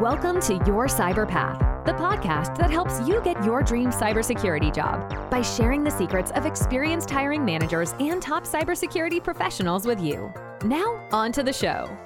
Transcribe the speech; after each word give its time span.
Welcome 0.00 0.40
to 0.42 0.52
Your 0.64 0.86
Cyber 0.86 1.28
Path, 1.28 1.84
the 1.84 1.92
podcast 1.92 2.56
that 2.58 2.70
helps 2.70 3.00
you 3.00 3.20
get 3.22 3.44
your 3.44 3.64
dream 3.64 3.90
cybersecurity 3.90 4.72
job 4.72 5.28
by 5.28 5.42
sharing 5.42 5.82
the 5.82 5.90
secrets 5.90 6.30
of 6.36 6.46
experienced 6.46 7.10
hiring 7.10 7.44
managers 7.44 7.96
and 7.98 8.22
top 8.22 8.44
cybersecurity 8.44 9.24
professionals 9.24 9.86
with 9.86 10.00
you. 10.00 10.32
Now, 10.62 11.04
on 11.10 11.32
to 11.32 11.42
the 11.42 11.52
show. 11.52 11.98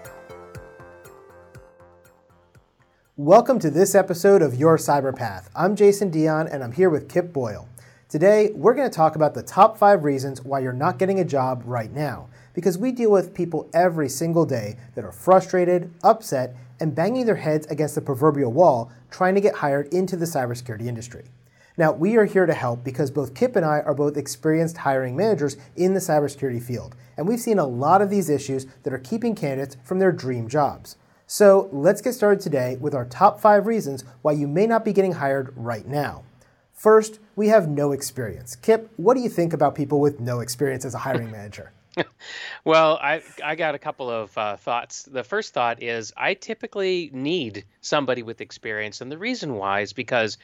Welcome 3.18 3.58
to 3.58 3.68
this 3.68 3.94
episode 3.94 4.40
of 4.40 4.54
Your 4.54 4.78
Cyber 4.78 5.14
Path. 5.14 5.50
I'm 5.54 5.76
Jason 5.76 6.08
Dion 6.08 6.48
and 6.48 6.64
I'm 6.64 6.72
here 6.72 6.88
with 6.88 7.10
Kip 7.10 7.30
Boyle. 7.30 7.68
Today, 8.08 8.52
we're 8.54 8.74
going 8.74 8.88
to 8.88 8.96
talk 8.96 9.16
about 9.16 9.34
the 9.34 9.42
top 9.42 9.76
five 9.76 10.02
reasons 10.02 10.42
why 10.42 10.60
you're 10.60 10.72
not 10.72 10.98
getting 10.98 11.20
a 11.20 11.26
job 11.26 11.62
right 11.66 11.92
now 11.92 12.30
because 12.54 12.78
we 12.78 12.92
deal 12.92 13.10
with 13.10 13.34
people 13.34 13.68
every 13.72 14.08
single 14.08 14.44
day 14.44 14.76
that 14.94 15.04
are 15.04 15.12
frustrated, 15.12 15.92
upset, 16.02 16.56
and 16.80 16.94
banging 16.94 17.26
their 17.26 17.36
heads 17.36 17.66
against 17.68 17.94
the 17.94 18.00
proverbial 18.00 18.52
wall 18.52 18.90
trying 19.10 19.34
to 19.34 19.40
get 19.40 19.56
hired 19.56 19.92
into 19.92 20.16
the 20.16 20.24
cybersecurity 20.24 20.86
industry. 20.86 21.24
Now, 21.76 21.92
we 21.92 22.16
are 22.16 22.26
here 22.26 22.44
to 22.44 22.52
help 22.52 22.84
because 22.84 23.10
both 23.10 23.34
Kip 23.34 23.56
and 23.56 23.64
I 23.64 23.80
are 23.80 23.94
both 23.94 24.16
experienced 24.16 24.78
hiring 24.78 25.16
managers 25.16 25.56
in 25.74 25.94
the 25.94 26.00
cybersecurity 26.00 26.62
field, 26.62 26.94
and 27.16 27.26
we've 27.26 27.40
seen 27.40 27.58
a 27.58 27.66
lot 27.66 28.02
of 28.02 28.10
these 28.10 28.28
issues 28.28 28.66
that 28.82 28.92
are 28.92 28.98
keeping 28.98 29.34
candidates 29.34 29.76
from 29.82 29.98
their 29.98 30.12
dream 30.12 30.48
jobs. 30.48 30.96
So, 31.26 31.70
let's 31.72 32.02
get 32.02 32.12
started 32.12 32.40
today 32.40 32.76
with 32.78 32.94
our 32.94 33.06
top 33.06 33.40
five 33.40 33.66
reasons 33.66 34.04
why 34.20 34.32
you 34.32 34.46
may 34.46 34.66
not 34.66 34.84
be 34.84 34.92
getting 34.92 35.12
hired 35.12 35.54
right 35.56 35.86
now. 35.86 36.24
First, 36.74 37.20
we 37.36 37.48
have 37.48 37.68
no 37.68 37.92
experience. 37.92 38.54
Kip, 38.56 38.90
what 38.96 39.14
do 39.14 39.20
you 39.20 39.30
think 39.30 39.54
about 39.54 39.74
people 39.74 39.98
with 40.00 40.20
no 40.20 40.40
experience 40.40 40.84
as 40.84 40.94
a 40.94 40.98
hiring 40.98 41.30
manager? 41.30 41.72
well, 42.64 42.98
I 43.00 43.22
I 43.42 43.54
got 43.54 43.74
a 43.74 43.78
couple 43.78 44.10
of 44.10 44.36
uh, 44.36 44.56
thoughts. 44.56 45.02
The 45.04 45.24
first 45.24 45.54
thought 45.54 45.82
is 45.82 46.12
I 46.16 46.34
typically 46.34 47.10
need 47.12 47.64
somebody 47.80 48.22
with 48.22 48.40
experience, 48.40 49.00
and 49.00 49.10
the 49.10 49.18
reason 49.18 49.54
why 49.54 49.80
is 49.80 49.92
because, 49.92 50.38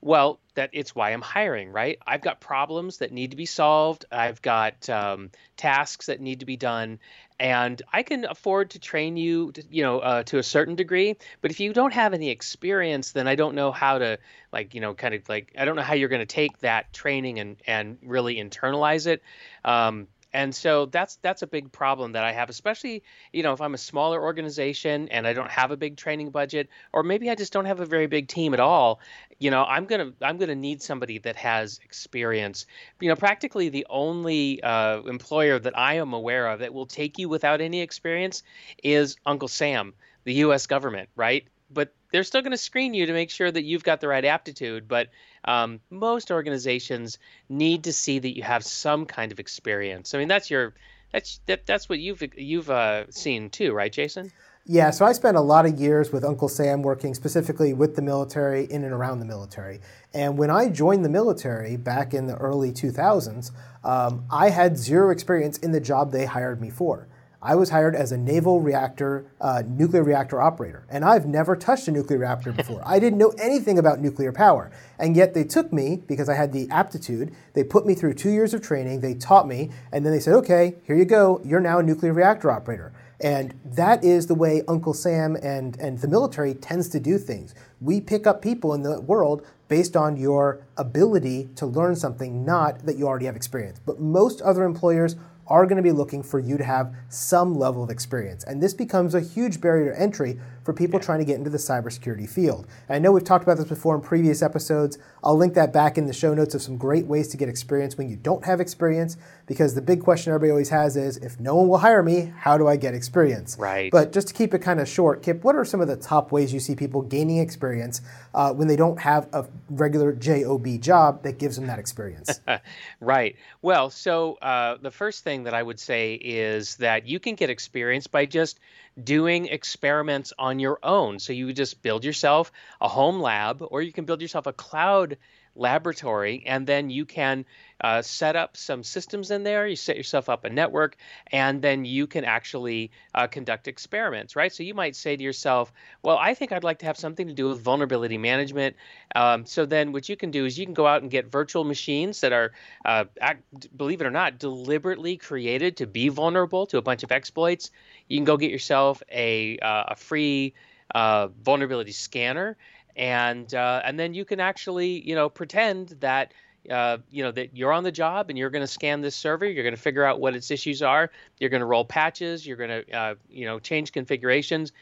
well, 0.00 0.40
that 0.54 0.70
it's 0.72 0.94
why 0.94 1.10
I'm 1.10 1.22
hiring. 1.22 1.70
Right? 1.72 1.98
I've 2.06 2.22
got 2.22 2.40
problems 2.40 2.98
that 2.98 3.12
need 3.12 3.32
to 3.32 3.36
be 3.36 3.46
solved. 3.46 4.04
I've 4.12 4.40
got 4.40 4.88
um, 4.88 5.30
tasks 5.56 6.06
that 6.06 6.20
need 6.20 6.40
to 6.40 6.46
be 6.46 6.56
done, 6.56 7.00
and 7.40 7.82
I 7.92 8.04
can 8.04 8.24
afford 8.24 8.70
to 8.70 8.78
train 8.78 9.16
you, 9.16 9.50
to, 9.52 9.64
you 9.68 9.82
know, 9.82 9.98
uh, 9.98 10.22
to 10.24 10.38
a 10.38 10.42
certain 10.44 10.76
degree. 10.76 11.16
But 11.40 11.50
if 11.50 11.58
you 11.58 11.72
don't 11.72 11.92
have 11.92 12.14
any 12.14 12.30
experience, 12.30 13.10
then 13.10 13.26
I 13.26 13.34
don't 13.34 13.56
know 13.56 13.72
how 13.72 13.98
to, 13.98 14.18
like, 14.52 14.74
you 14.74 14.80
know, 14.80 14.94
kind 14.94 15.14
of 15.14 15.28
like 15.28 15.52
I 15.58 15.64
don't 15.64 15.74
know 15.74 15.82
how 15.82 15.94
you're 15.94 16.08
going 16.08 16.20
to 16.20 16.26
take 16.26 16.60
that 16.60 16.92
training 16.92 17.40
and 17.40 17.56
and 17.66 17.98
really 18.02 18.36
internalize 18.36 19.08
it. 19.08 19.22
Um, 19.64 20.06
and 20.34 20.52
so 20.52 20.86
that's 20.86 21.16
that's 21.22 21.42
a 21.42 21.46
big 21.46 21.70
problem 21.70 22.12
that 22.12 22.24
I 22.24 22.32
have, 22.32 22.50
especially 22.50 23.04
you 23.32 23.44
know 23.44 23.52
if 23.52 23.60
I'm 23.60 23.72
a 23.72 23.78
smaller 23.78 24.20
organization 24.20 25.08
and 25.08 25.26
I 25.26 25.32
don't 25.32 25.50
have 25.50 25.70
a 25.70 25.76
big 25.76 25.96
training 25.96 26.30
budget, 26.30 26.68
or 26.92 27.04
maybe 27.04 27.30
I 27.30 27.36
just 27.36 27.52
don't 27.52 27.66
have 27.66 27.78
a 27.78 27.86
very 27.86 28.08
big 28.08 28.26
team 28.26 28.52
at 28.52 28.60
all. 28.60 29.00
You 29.38 29.52
know, 29.52 29.62
I'm 29.64 29.86
gonna 29.86 30.12
I'm 30.20 30.36
gonna 30.36 30.56
need 30.56 30.82
somebody 30.82 31.18
that 31.18 31.36
has 31.36 31.78
experience. 31.84 32.66
You 33.00 33.08
know, 33.08 33.16
practically 33.16 33.68
the 33.68 33.86
only 33.88 34.60
uh, 34.62 35.02
employer 35.02 35.60
that 35.60 35.78
I 35.78 35.94
am 35.94 36.12
aware 36.12 36.48
of 36.48 36.58
that 36.58 36.74
will 36.74 36.86
take 36.86 37.16
you 37.16 37.28
without 37.28 37.60
any 37.60 37.80
experience 37.80 38.42
is 38.82 39.16
Uncle 39.24 39.48
Sam, 39.48 39.94
the 40.24 40.34
U.S. 40.34 40.66
government, 40.66 41.08
right? 41.14 41.46
But 41.70 41.94
they're 42.10 42.24
still 42.24 42.42
going 42.42 42.52
to 42.52 42.58
screen 42.58 42.92
you 42.92 43.06
to 43.06 43.12
make 43.12 43.30
sure 43.30 43.50
that 43.50 43.64
you've 43.64 43.84
got 43.84 44.00
the 44.00 44.08
right 44.08 44.24
aptitude. 44.24 44.88
But 44.88 45.08
um, 45.44 45.80
most 45.90 46.30
organizations 46.30 47.18
need 47.48 47.84
to 47.84 47.92
see 47.92 48.18
that 48.18 48.36
you 48.36 48.42
have 48.42 48.64
some 48.64 49.06
kind 49.06 49.32
of 49.32 49.40
experience. 49.40 50.14
I 50.14 50.18
mean, 50.18 50.28
that's 50.28 50.50
your 50.50 50.74
that's 51.12 51.40
that, 51.46 51.66
that's 51.66 51.88
what 51.88 51.98
you've 52.00 52.22
you've 52.36 52.70
uh, 52.70 53.10
seen 53.10 53.50
too, 53.50 53.72
right, 53.72 53.92
Jason? 53.92 54.32
Yeah, 54.66 54.90
so 54.90 55.04
I 55.04 55.12
spent 55.12 55.36
a 55.36 55.42
lot 55.42 55.66
of 55.66 55.78
years 55.78 56.10
with 56.10 56.24
Uncle 56.24 56.48
Sam 56.48 56.80
working 56.80 57.12
specifically 57.12 57.74
with 57.74 57.96
the 57.96 58.02
military, 58.02 58.64
in 58.64 58.82
and 58.82 58.94
around 58.94 59.18
the 59.18 59.26
military. 59.26 59.80
And 60.14 60.38
when 60.38 60.48
I 60.48 60.70
joined 60.70 61.04
the 61.04 61.10
military 61.10 61.76
back 61.76 62.14
in 62.14 62.26
the 62.26 62.36
early 62.36 62.72
2000s, 62.72 63.50
um, 63.84 64.24
I 64.30 64.48
had 64.48 64.78
zero 64.78 65.10
experience 65.10 65.58
in 65.58 65.72
the 65.72 65.80
job 65.80 66.12
they 66.12 66.24
hired 66.24 66.62
me 66.62 66.70
for. 66.70 67.08
I 67.44 67.56
was 67.56 67.68
hired 67.68 67.94
as 67.94 68.10
a 68.10 68.16
naval 68.16 68.62
reactor, 68.62 69.26
uh, 69.38 69.62
nuclear 69.66 70.02
reactor 70.02 70.40
operator, 70.40 70.86
and 70.88 71.04
I've 71.04 71.26
never 71.26 71.54
touched 71.54 71.86
a 71.88 71.90
nuclear 71.90 72.18
reactor 72.18 72.52
before. 72.52 72.80
I 72.86 72.98
didn't 72.98 73.18
know 73.18 73.34
anything 73.38 73.78
about 73.78 74.00
nuclear 74.00 74.32
power, 74.32 74.70
and 74.98 75.14
yet 75.14 75.34
they 75.34 75.44
took 75.44 75.70
me 75.70 76.02
because 76.06 76.30
I 76.30 76.34
had 76.34 76.54
the 76.54 76.66
aptitude. 76.70 77.34
They 77.52 77.62
put 77.62 77.84
me 77.84 77.94
through 77.94 78.14
two 78.14 78.30
years 78.30 78.54
of 78.54 78.62
training, 78.62 79.00
they 79.00 79.12
taught 79.12 79.46
me, 79.46 79.70
and 79.92 80.06
then 80.06 80.12
they 80.14 80.20
said, 80.20 80.34
okay, 80.36 80.76
here 80.84 80.96
you 80.96 81.04
go, 81.04 81.42
you're 81.44 81.60
now 81.60 81.80
a 81.80 81.82
nuclear 81.82 82.14
reactor 82.14 82.50
operator. 82.50 82.94
And 83.20 83.54
that 83.64 84.02
is 84.02 84.26
the 84.26 84.34
way 84.34 84.62
Uncle 84.66 84.94
Sam 84.94 85.36
and, 85.36 85.78
and 85.78 85.98
the 85.98 86.08
military 86.08 86.54
tends 86.54 86.88
to 86.90 87.00
do 87.00 87.18
things. 87.18 87.54
We 87.80 88.00
pick 88.00 88.26
up 88.26 88.42
people 88.42 88.74
in 88.74 88.82
the 88.82 89.00
world 89.00 89.46
based 89.68 89.96
on 89.96 90.16
your 90.16 90.66
ability 90.76 91.48
to 91.56 91.66
learn 91.66 91.96
something, 91.96 92.44
not 92.44 92.84
that 92.86 92.96
you 92.96 93.06
already 93.06 93.26
have 93.26 93.36
experience. 93.36 93.80
But 93.84 94.00
most 94.00 94.40
other 94.42 94.64
employers 94.64 95.16
are 95.46 95.66
going 95.66 95.76
to 95.76 95.82
be 95.82 95.92
looking 95.92 96.22
for 96.22 96.38
you 96.38 96.56
to 96.56 96.64
have 96.64 96.94
some 97.08 97.54
level 97.54 97.82
of 97.82 97.90
experience. 97.90 98.44
And 98.44 98.62
this 98.62 98.74
becomes 98.74 99.14
a 99.14 99.20
huge 99.20 99.60
barrier 99.60 99.92
to 99.92 100.00
entry 100.00 100.40
for 100.64 100.72
people 100.72 100.98
yeah. 100.98 101.06
trying 101.06 101.18
to 101.18 101.24
get 101.24 101.36
into 101.36 101.50
the 101.50 101.58
cybersecurity 101.58 102.28
field. 102.28 102.66
And 102.88 102.96
I 102.96 102.98
know 102.98 103.12
we've 103.12 103.24
talked 103.24 103.44
about 103.44 103.58
this 103.58 103.68
before 103.68 103.94
in 103.94 104.00
previous 104.00 104.42
episodes. 104.42 104.98
I'll 105.22 105.36
link 105.36 105.54
that 105.54 105.72
back 105.72 105.98
in 105.98 106.06
the 106.06 106.12
show 106.12 106.34
notes 106.34 106.54
of 106.54 106.62
some 106.62 106.76
great 106.76 107.06
ways 107.06 107.28
to 107.28 107.36
get 107.36 107.48
experience 107.48 107.98
when 107.98 108.08
you 108.08 108.16
don't 108.16 108.44
have 108.44 108.60
experience, 108.60 109.16
because 109.46 109.74
the 109.74 109.82
big 109.82 110.02
question 110.02 110.32
everybody 110.32 110.50
always 110.50 110.70
has 110.70 110.96
is 110.96 111.16
if 111.18 111.38
no 111.38 111.54
one 111.54 111.68
will 111.68 111.78
hire 111.78 112.02
me, 112.02 112.32
how 112.36 112.56
do 112.56 112.66
I 112.66 112.76
get 112.76 112.94
experience? 112.94 113.56
Right. 113.58 113.90
But 113.90 114.12
just 114.12 114.28
to 114.28 114.34
keep 114.34 114.54
it 114.54 114.60
kind 114.60 114.80
of 114.80 114.88
short, 114.88 115.22
Kip, 115.22 115.44
what 115.44 115.54
are 115.54 115.64
some 115.64 115.80
of 115.80 115.88
the 115.88 115.96
top 115.96 116.32
ways 116.32 116.52
you 116.52 116.60
see 116.60 116.74
people 116.74 117.02
gaining 117.02 117.38
experience 117.38 118.00
uh, 118.34 118.52
when 118.52 118.68
they 118.68 118.76
don't 118.76 118.98
have 118.98 119.28
a 119.32 119.46
regular 119.68 120.12
JOB 120.12 120.80
job 120.80 121.22
that 121.24 121.38
gives 121.38 121.56
them 121.56 121.66
that 121.66 121.78
experience? 121.78 122.40
right. 123.00 123.36
Well, 123.62 123.90
so 123.90 124.34
uh, 124.34 124.78
the 124.80 124.90
first 124.90 125.24
thing 125.24 125.44
that 125.44 125.54
I 125.54 125.62
would 125.62 125.78
say 125.80 126.14
is 126.14 126.76
that 126.76 127.06
you 127.06 127.20
can 127.20 127.34
get 127.34 127.50
experience 127.50 128.06
by 128.06 128.26
just 128.26 128.60
doing 129.02 129.46
experiments 129.46 130.32
on 130.38 130.58
your 130.58 130.78
own. 130.82 131.18
So 131.18 131.32
you 131.32 131.52
just 131.52 131.82
build 131.82 132.04
yourself 132.04 132.52
a 132.80 132.88
home 132.88 133.20
lab, 133.20 133.62
or 133.70 133.82
you 133.82 133.92
can 133.92 134.04
build 134.04 134.22
yourself 134.22 134.46
a 134.46 134.52
cloud 134.52 135.16
laboratory, 135.56 136.42
and 136.46 136.66
then 136.66 136.90
you 136.90 137.04
can 137.04 137.44
uh, 137.80 138.02
set 138.02 138.36
up 138.36 138.56
some 138.56 138.82
systems 138.82 139.30
in 139.30 139.42
there. 139.42 139.66
You 139.66 139.76
set 139.76 139.96
yourself 139.96 140.28
up 140.28 140.44
a 140.44 140.50
network, 140.50 140.96
and 141.30 141.60
then 141.60 141.84
you 141.84 142.06
can 142.06 142.24
actually 142.24 142.90
uh, 143.14 143.26
conduct 143.26 143.68
experiments, 143.68 144.36
right? 144.36 144.52
So 144.52 144.62
you 144.62 144.74
might 144.74 144.96
say 144.96 145.16
to 145.16 145.22
yourself, 145.22 145.72
"Well, 146.02 146.16
I 146.18 146.34
think 146.34 146.52
I'd 146.52 146.64
like 146.64 146.78
to 146.80 146.86
have 146.86 146.96
something 146.96 147.26
to 147.26 147.34
do 147.34 147.48
with 147.48 147.60
vulnerability 147.60 148.18
management." 148.18 148.76
Um, 149.14 149.46
so 149.46 149.66
then, 149.66 149.92
what 149.92 150.08
you 150.08 150.16
can 150.16 150.30
do 150.30 150.44
is 150.46 150.58
you 150.58 150.64
can 150.64 150.74
go 150.74 150.86
out 150.86 151.02
and 151.02 151.10
get 151.10 151.30
virtual 151.30 151.64
machines 151.64 152.20
that 152.20 152.32
are, 152.32 152.52
uh, 152.84 153.04
act, 153.20 153.42
believe 153.76 154.00
it 154.00 154.06
or 154.06 154.10
not, 154.10 154.38
deliberately 154.38 155.16
created 155.16 155.76
to 155.78 155.86
be 155.86 156.08
vulnerable 156.08 156.66
to 156.66 156.78
a 156.78 156.82
bunch 156.82 157.02
of 157.02 157.12
exploits. 157.12 157.70
You 158.08 158.18
can 158.18 158.24
go 158.24 158.36
get 158.36 158.50
yourself 158.50 159.02
a 159.10 159.58
uh, 159.58 159.84
a 159.88 159.96
free 159.96 160.54
uh, 160.94 161.28
vulnerability 161.42 161.92
scanner 161.92 162.56
and 162.96 163.52
uh, 163.54 163.82
and 163.84 163.98
then 163.98 164.14
you 164.14 164.24
can 164.24 164.40
actually 164.40 165.06
you 165.06 165.14
know 165.14 165.28
pretend 165.28 165.88
that 166.00 166.32
uh, 166.70 166.98
you 167.10 167.22
know 167.22 167.30
that 167.32 167.56
you're 167.56 167.72
on 167.72 167.84
the 167.84 167.92
job 167.92 168.30
and 168.30 168.38
you're 168.38 168.50
going 168.50 168.62
to 168.62 168.66
scan 168.66 169.00
this 169.00 169.16
server 169.16 169.46
you're 169.46 169.64
going 169.64 169.74
to 169.74 169.80
figure 169.80 170.04
out 170.04 170.20
what 170.20 170.34
its 170.34 170.50
issues 170.50 170.82
are 170.82 171.10
you're 171.38 171.50
going 171.50 171.60
to 171.60 171.66
roll 171.66 171.84
patches 171.84 172.46
you're 172.46 172.56
going 172.56 172.70
to 172.70 172.92
uh, 172.92 173.14
you 173.28 173.46
know 173.46 173.58
change 173.58 173.92
configurations. 173.92 174.72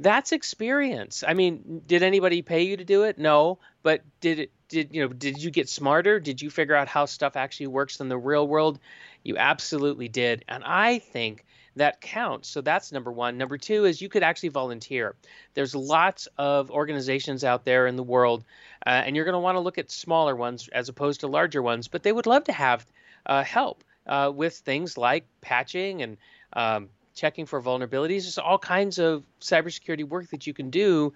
That's 0.00 0.32
experience. 0.32 1.22
I 1.26 1.34
mean 1.34 1.82
did 1.86 2.02
anybody 2.02 2.42
pay 2.42 2.62
you 2.62 2.76
to 2.76 2.84
do 2.84 3.04
it? 3.04 3.18
No. 3.18 3.58
But 3.82 4.02
did 4.20 4.40
it 4.40 4.50
did 4.68 4.88
you 4.92 5.02
know 5.02 5.08
did 5.08 5.42
you 5.42 5.50
get 5.50 5.68
smarter? 5.68 6.18
Did 6.18 6.42
you 6.42 6.50
figure 6.50 6.74
out 6.74 6.88
how 6.88 7.04
stuff 7.04 7.36
actually 7.36 7.68
works 7.68 8.00
in 8.00 8.08
the 8.08 8.18
real 8.18 8.48
world? 8.48 8.80
You 9.22 9.36
absolutely 9.36 10.08
did. 10.08 10.44
And 10.48 10.64
i 10.64 10.98
think 10.98 11.44
that 11.76 12.00
counts. 12.00 12.48
So 12.48 12.60
that's 12.60 12.92
number 12.92 13.10
one. 13.10 13.38
Number 13.38 13.58
two 13.58 13.84
is 13.84 14.00
you 14.00 14.08
could 14.08 14.22
actually 14.22 14.50
volunteer. 14.50 15.14
There's 15.54 15.74
lots 15.74 16.28
of 16.38 16.70
organizations 16.70 17.44
out 17.44 17.64
there 17.64 17.86
in 17.86 17.96
the 17.96 18.02
world, 18.02 18.44
uh, 18.86 18.90
and 18.90 19.16
you're 19.16 19.24
going 19.24 19.34
to 19.34 19.40
want 19.40 19.56
to 19.56 19.60
look 19.60 19.78
at 19.78 19.90
smaller 19.90 20.36
ones 20.36 20.68
as 20.68 20.88
opposed 20.88 21.20
to 21.20 21.26
larger 21.26 21.62
ones, 21.62 21.88
but 21.88 22.02
they 22.02 22.12
would 22.12 22.26
love 22.26 22.44
to 22.44 22.52
have 22.52 22.86
uh, 23.26 23.42
help 23.42 23.82
uh, 24.06 24.30
with 24.34 24.54
things 24.54 24.96
like 24.96 25.26
patching 25.40 26.02
and 26.02 26.16
um, 26.52 26.88
checking 27.14 27.46
for 27.46 27.60
vulnerabilities. 27.60 28.22
There's 28.22 28.38
all 28.38 28.58
kinds 28.58 28.98
of 28.98 29.24
cybersecurity 29.40 30.06
work 30.06 30.28
that 30.30 30.46
you 30.46 30.54
can 30.54 30.70
do 30.70 31.12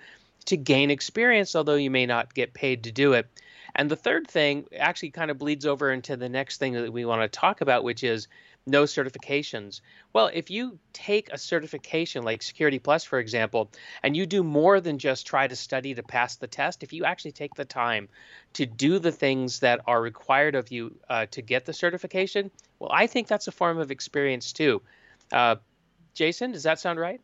to 0.46 0.56
gain 0.56 0.90
experience, 0.90 1.54
although 1.54 1.74
you 1.74 1.90
may 1.90 2.06
not 2.06 2.32
get 2.34 2.54
paid 2.54 2.84
to 2.84 2.92
do 2.92 3.12
it. 3.12 3.26
And 3.74 3.90
the 3.90 3.96
third 3.96 4.26
thing 4.26 4.66
actually 4.76 5.10
kind 5.10 5.30
of 5.30 5.38
bleeds 5.38 5.66
over 5.66 5.92
into 5.92 6.16
the 6.16 6.28
next 6.28 6.56
thing 6.58 6.72
that 6.72 6.92
we 6.92 7.04
want 7.04 7.22
to 7.22 7.28
talk 7.28 7.60
about, 7.60 7.84
which 7.84 8.02
is 8.02 8.26
no 8.68 8.84
certifications. 8.84 9.80
Well, 10.12 10.30
if 10.32 10.50
you 10.50 10.78
take 10.92 11.30
a 11.30 11.38
certification 11.38 12.22
like 12.24 12.42
Security 12.42 12.78
Plus, 12.78 13.04
for 13.04 13.18
example, 13.18 13.70
and 14.02 14.16
you 14.16 14.26
do 14.26 14.42
more 14.42 14.80
than 14.80 14.98
just 14.98 15.26
try 15.26 15.46
to 15.48 15.56
study 15.56 15.94
to 15.94 16.02
pass 16.02 16.36
the 16.36 16.46
test, 16.46 16.82
if 16.82 16.92
you 16.92 17.04
actually 17.04 17.32
take 17.32 17.54
the 17.54 17.64
time 17.64 18.08
to 18.54 18.66
do 18.66 18.98
the 18.98 19.12
things 19.12 19.60
that 19.60 19.80
are 19.86 20.00
required 20.00 20.54
of 20.54 20.70
you 20.70 20.94
uh, 21.08 21.26
to 21.30 21.42
get 21.42 21.64
the 21.64 21.72
certification, 21.72 22.50
well, 22.78 22.90
I 22.92 23.06
think 23.06 23.28
that's 23.28 23.48
a 23.48 23.52
form 23.52 23.78
of 23.78 23.90
experience 23.90 24.52
too. 24.52 24.82
Uh, 25.32 25.56
Jason, 26.14 26.52
does 26.52 26.64
that 26.64 26.80
sound 26.80 26.98
right? 26.98 27.20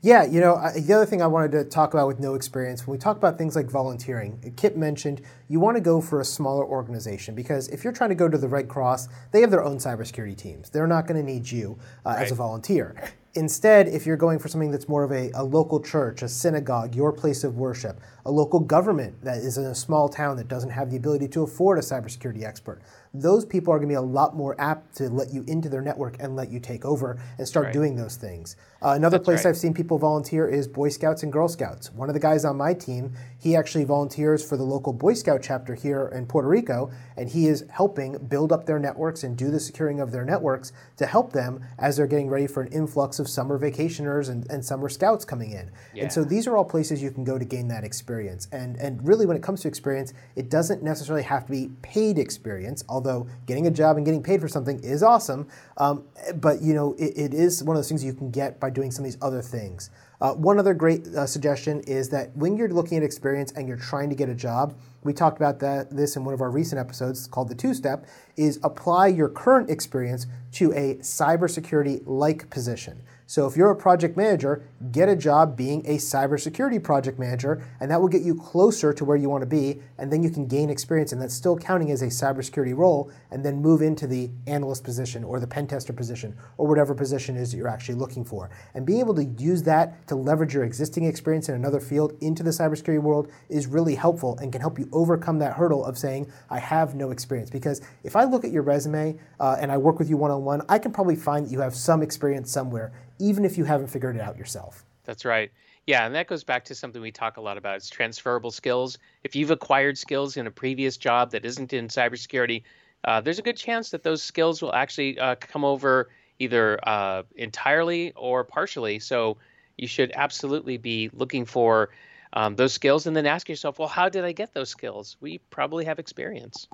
Yeah, 0.00 0.24
you 0.24 0.40
know, 0.40 0.60
the 0.74 0.92
other 0.94 1.06
thing 1.06 1.22
I 1.22 1.28
wanted 1.28 1.52
to 1.52 1.64
talk 1.64 1.94
about 1.94 2.08
with 2.08 2.18
no 2.18 2.34
experience, 2.34 2.86
when 2.86 2.96
we 2.96 2.98
talk 2.98 3.16
about 3.16 3.38
things 3.38 3.54
like 3.54 3.70
volunteering, 3.70 4.52
Kip 4.56 4.76
mentioned 4.76 5.22
you 5.48 5.60
want 5.60 5.76
to 5.76 5.80
go 5.80 6.00
for 6.00 6.20
a 6.20 6.24
smaller 6.24 6.64
organization 6.64 7.34
because 7.34 7.68
if 7.68 7.84
you're 7.84 7.92
trying 7.92 8.10
to 8.10 8.16
go 8.16 8.28
to 8.28 8.36
the 8.36 8.48
Red 8.48 8.68
Cross, 8.68 9.08
they 9.30 9.40
have 9.40 9.50
their 9.50 9.62
own 9.62 9.78
cybersecurity 9.78 10.36
teams. 10.36 10.70
They're 10.70 10.88
not 10.88 11.06
going 11.06 11.24
to 11.24 11.32
need 11.32 11.50
you 11.50 11.78
uh, 12.04 12.10
right. 12.10 12.22
as 12.22 12.32
a 12.32 12.34
volunteer. 12.34 12.96
Instead, 13.34 13.88
if 13.88 14.04
you're 14.04 14.16
going 14.16 14.38
for 14.38 14.48
something 14.48 14.70
that's 14.70 14.90
more 14.90 15.04
of 15.04 15.10
a, 15.10 15.30
a 15.34 15.42
local 15.42 15.80
church, 15.80 16.20
a 16.20 16.28
synagogue, 16.28 16.94
your 16.94 17.10
place 17.10 17.44
of 17.44 17.56
worship, 17.56 17.98
a 18.26 18.30
local 18.30 18.60
government 18.60 19.14
that 19.24 19.38
is 19.38 19.56
in 19.56 19.64
a 19.64 19.74
small 19.74 20.06
town 20.06 20.36
that 20.36 20.48
doesn't 20.48 20.68
have 20.68 20.90
the 20.90 20.98
ability 20.98 21.26
to 21.26 21.42
afford 21.42 21.78
a 21.78 21.80
cybersecurity 21.80 22.44
expert, 22.44 22.82
those 23.14 23.46
people 23.46 23.72
are 23.72 23.78
going 23.78 23.88
to 23.88 23.92
be 23.92 23.96
a 23.96 24.02
lot 24.02 24.36
more 24.36 24.54
apt 24.60 24.94
to 24.96 25.08
let 25.08 25.32
you 25.32 25.44
into 25.48 25.70
their 25.70 25.80
network 25.80 26.16
and 26.20 26.36
let 26.36 26.50
you 26.50 26.60
take 26.60 26.84
over 26.84 27.18
and 27.38 27.48
start 27.48 27.66
right. 27.66 27.72
doing 27.72 27.96
those 27.96 28.16
things. 28.16 28.56
Uh, 28.82 28.90
another 28.90 29.16
That's 29.16 29.24
place 29.24 29.44
right. 29.44 29.50
I've 29.50 29.56
seen 29.56 29.72
people 29.72 29.98
volunteer 29.98 30.46
is 30.46 30.68
Boy 30.68 30.90
Scouts 30.90 31.22
and 31.22 31.32
Girl 31.32 31.48
Scouts. 31.48 31.90
One 31.92 32.10
of 32.10 32.14
the 32.14 32.20
guys 32.20 32.44
on 32.44 32.58
my 32.58 32.74
team, 32.74 33.14
he 33.42 33.56
actually 33.56 33.82
volunteers 33.82 34.48
for 34.48 34.56
the 34.56 34.62
local 34.62 34.92
Boy 34.92 35.14
Scout 35.14 35.40
chapter 35.42 35.74
here 35.74 36.08
in 36.14 36.26
Puerto 36.26 36.46
Rico, 36.46 36.92
and 37.16 37.28
he 37.28 37.48
is 37.48 37.64
helping 37.70 38.16
build 38.28 38.52
up 38.52 38.66
their 38.66 38.78
networks 38.78 39.24
and 39.24 39.36
do 39.36 39.50
the 39.50 39.58
securing 39.58 39.98
of 39.98 40.12
their 40.12 40.24
networks 40.24 40.72
to 40.98 41.06
help 41.06 41.32
them 41.32 41.60
as 41.76 41.96
they're 41.96 42.06
getting 42.06 42.30
ready 42.30 42.46
for 42.46 42.62
an 42.62 42.70
influx 42.72 43.18
of 43.18 43.28
summer 43.28 43.58
vacationers 43.58 44.30
and, 44.30 44.48
and 44.48 44.64
summer 44.64 44.88
scouts 44.88 45.24
coming 45.24 45.50
in. 45.50 45.72
Yeah. 45.92 46.04
And 46.04 46.12
so 46.12 46.22
these 46.22 46.46
are 46.46 46.56
all 46.56 46.64
places 46.64 47.02
you 47.02 47.10
can 47.10 47.24
go 47.24 47.36
to 47.36 47.44
gain 47.44 47.66
that 47.66 47.82
experience. 47.82 48.46
And, 48.52 48.76
and 48.76 49.04
really, 49.04 49.26
when 49.26 49.36
it 49.36 49.42
comes 49.42 49.60
to 49.62 49.68
experience, 49.68 50.14
it 50.36 50.48
doesn't 50.48 50.84
necessarily 50.84 51.24
have 51.24 51.44
to 51.46 51.50
be 51.50 51.70
paid 51.82 52.20
experience, 52.20 52.84
although 52.88 53.26
getting 53.46 53.66
a 53.66 53.72
job 53.72 53.96
and 53.96 54.06
getting 54.06 54.22
paid 54.22 54.40
for 54.40 54.46
something 54.46 54.78
is 54.84 55.02
awesome. 55.02 55.48
Um, 55.78 56.04
but 56.36 56.62
you 56.62 56.74
know, 56.74 56.92
it, 56.92 57.12
it 57.16 57.34
is 57.34 57.64
one 57.64 57.74
of 57.74 57.78
those 57.78 57.88
things 57.88 58.04
you 58.04 58.14
can 58.14 58.30
get 58.30 58.60
by 58.60 58.70
doing 58.70 58.92
some 58.92 59.04
of 59.04 59.10
these 59.10 59.20
other 59.20 59.42
things. 59.42 59.90
Uh, 60.22 60.32
one 60.34 60.56
other 60.56 60.72
great 60.72 61.04
uh, 61.08 61.26
suggestion 61.26 61.80
is 61.80 62.08
that 62.08 62.30
when 62.36 62.56
you're 62.56 62.68
looking 62.68 62.96
at 62.96 63.02
experience 63.02 63.50
and 63.56 63.66
you're 63.66 63.76
trying 63.76 64.08
to 64.08 64.14
get 64.14 64.28
a 64.28 64.34
job, 64.34 64.78
we 65.02 65.12
talked 65.12 65.36
about 65.36 65.58
that 65.58 65.90
this 65.90 66.14
in 66.14 66.24
one 66.24 66.32
of 66.32 66.40
our 66.40 66.48
recent 66.48 66.78
episodes 66.78 67.26
called 67.26 67.48
the 67.48 67.56
two 67.56 67.74
step, 67.74 68.06
is 68.36 68.60
apply 68.62 69.08
your 69.08 69.28
current 69.28 69.68
experience 69.68 70.28
to 70.52 70.70
a 70.74 70.94
cybersecurity 70.98 72.04
like 72.06 72.48
position. 72.50 73.02
So 73.32 73.46
if 73.46 73.56
you're 73.56 73.70
a 73.70 73.74
project 73.74 74.14
manager, 74.14 74.62
get 74.90 75.08
a 75.08 75.16
job 75.16 75.56
being 75.56 75.80
a 75.86 75.96
cybersecurity 75.96 76.82
project 76.82 77.18
manager, 77.18 77.66
and 77.80 77.90
that 77.90 77.98
will 77.98 78.08
get 78.08 78.20
you 78.20 78.34
closer 78.34 78.92
to 78.92 79.06
where 79.06 79.16
you 79.16 79.30
want 79.30 79.40
to 79.40 79.46
be, 79.46 79.80
and 79.96 80.12
then 80.12 80.22
you 80.22 80.28
can 80.28 80.46
gain 80.46 80.68
experience, 80.68 81.12
and 81.12 81.22
that's 81.22 81.32
still 81.32 81.56
counting 81.56 81.90
as 81.90 82.02
a 82.02 82.08
cybersecurity 82.08 82.76
role, 82.76 83.10
and 83.30 83.42
then 83.42 83.56
move 83.62 83.80
into 83.80 84.06
the 84.06 84.28
analyst 84.46 84.84
position 84.84 85.24
or 85.24 85.40
the 85.40 85.46
pen 85.46 85.66
tester 85.66 85.94
position 85.94 86.36
or 86.58 86.68
whatever 86.68 86.94
position 86.94 87.38
is 87.38 87.50
that 87.50 87.56
you're 87.56 87.68
actually 87.68 87.94
looking 87.94 88.22
for. 88.22 88.50
And 88.74 88.84
being 88.84 89.00
able 89.00 89.14
to 89.14 89.24
use 89.24 89.62
that 89.62 90.06
to 90.08 90.14
leverage 90.14 90.52
your 90.52 90.64
existing 90.64 91.04
experience 91.04 91.48
in 91.48 91.54
another 91.54 91.80
field 91.80 92.12
into 92.20 92.42
the 92.42 92.50
cybersecurity 92.50 93.00
world 93.00 93.32
is 93.48 93.66
really 93.66 93.94
helpful 93.94 94.36
and 94.42 94.52
can 94.52 94.60
help 94.60 94.78
you 94.78 94.90
overcome 94.92 95.38
that 95.38 95.54
hurdle 95.54 95.86
of 95.86 95.96
saying, 95.96 96.30
I 96.50 96.58
have 96.58 96.94
no 96.94 97.10
experience. 97.10 97.48
Because 97.48 97.80
if 98.04 98.14
I 98.14 98.24
look 98.24 98.44
at 98.44 98.50
your 98.50 98.62
resume 98.62 99.18
uh, 99.40 99.56
and 99.58 99.72
I 99.72 99.78
work 99.78 99.98
with 99.98 100.10
you 100.10 100.18
one 100.18 100.30
on 100.30 100.44
one, 100.44 100.60
I 100.68 100.78
can 100.78 100.92
probably 100.92 101.16
find 101.16 101.46
that 101.46 101.50
you 101.50 101.60
have 101.60 101.74
some 101.74 102.02
experience 102.02 102.52
somewhere 102.52 102.92
even 103.22 103.44
if 103.44 103.56
you 103.56 103.64
haven't 103.64 103.86
figured 103.86 104.16
it 104.16 104.20
out 104.20 104.36
yourself. 104.36 104.84
That's 105.04 105.24
right. 105.24 105.50
Yeah, 105.86 106.06
and 106.06 106.14
that 106.14 106.26
goes 106.26 106.44
back 106.44 106.64
to 106.66 106.74
something 106.74 107.00
we 107.00 107.12
talk 107.12 107.36
a 107.36 107.40
lot 107.40 107.56
about. 107.56 107.76
It's 107.76 107.88
transferable 107.88 108.50
skills. 108.50 108.98
If 109.24 109.36
you've 109.36 109.50
acquired 109.50 109.96
skills 109.96 110.36
in 110.36 110.46
a 110.46 110.50
previous 110.50 110.96
job 110.96 111.30
that 111.30 111.44
isn't 111.44 111.72
in 111.72 111.88
cybersecurity, 111.88 112.62
uh, 113.04 113.20
there's 113.20 113.38
a 113.38 113.42
good 113.42 113.56
chance 113.56 113.90
that 113.90 114.02
those 114.02 114.22
skills 114.22 114.60
will 114.60 114.74
actually 114.74 115.18
uh, 115.18 115.36
come 115.36 115.64
over 115.64 116.10
either 116.38 116.78
uh, 116.82 117.22
entirely 117.36 118.12
or 118.16 118.44
partially. 118.44 118.98
So 118.98 119.38
you 119.76 119.86
should 119.86 120.12
absolutely 120.14 120.76
be 120.76 121.10
looking 121.12 121.44
for 121.44 121.90
um, 122.32 122.56
those 122.56 122.72
skills 122.72 123.06
and 123.06 123.16
then 123.16 123.26
ask 123.26 123.48
yourself, 123.48 123.78
well, 123.78 123.88
how 123.88 124.08
did 124.08 124.24
I 124.24 124.32
get 124.32 124.54
those 124.54 124.70
skills? 124.70 125.16
We 125.20 125.38
probably 125.50 125.84
have 125.84 125.98
experience. 125.98 126.68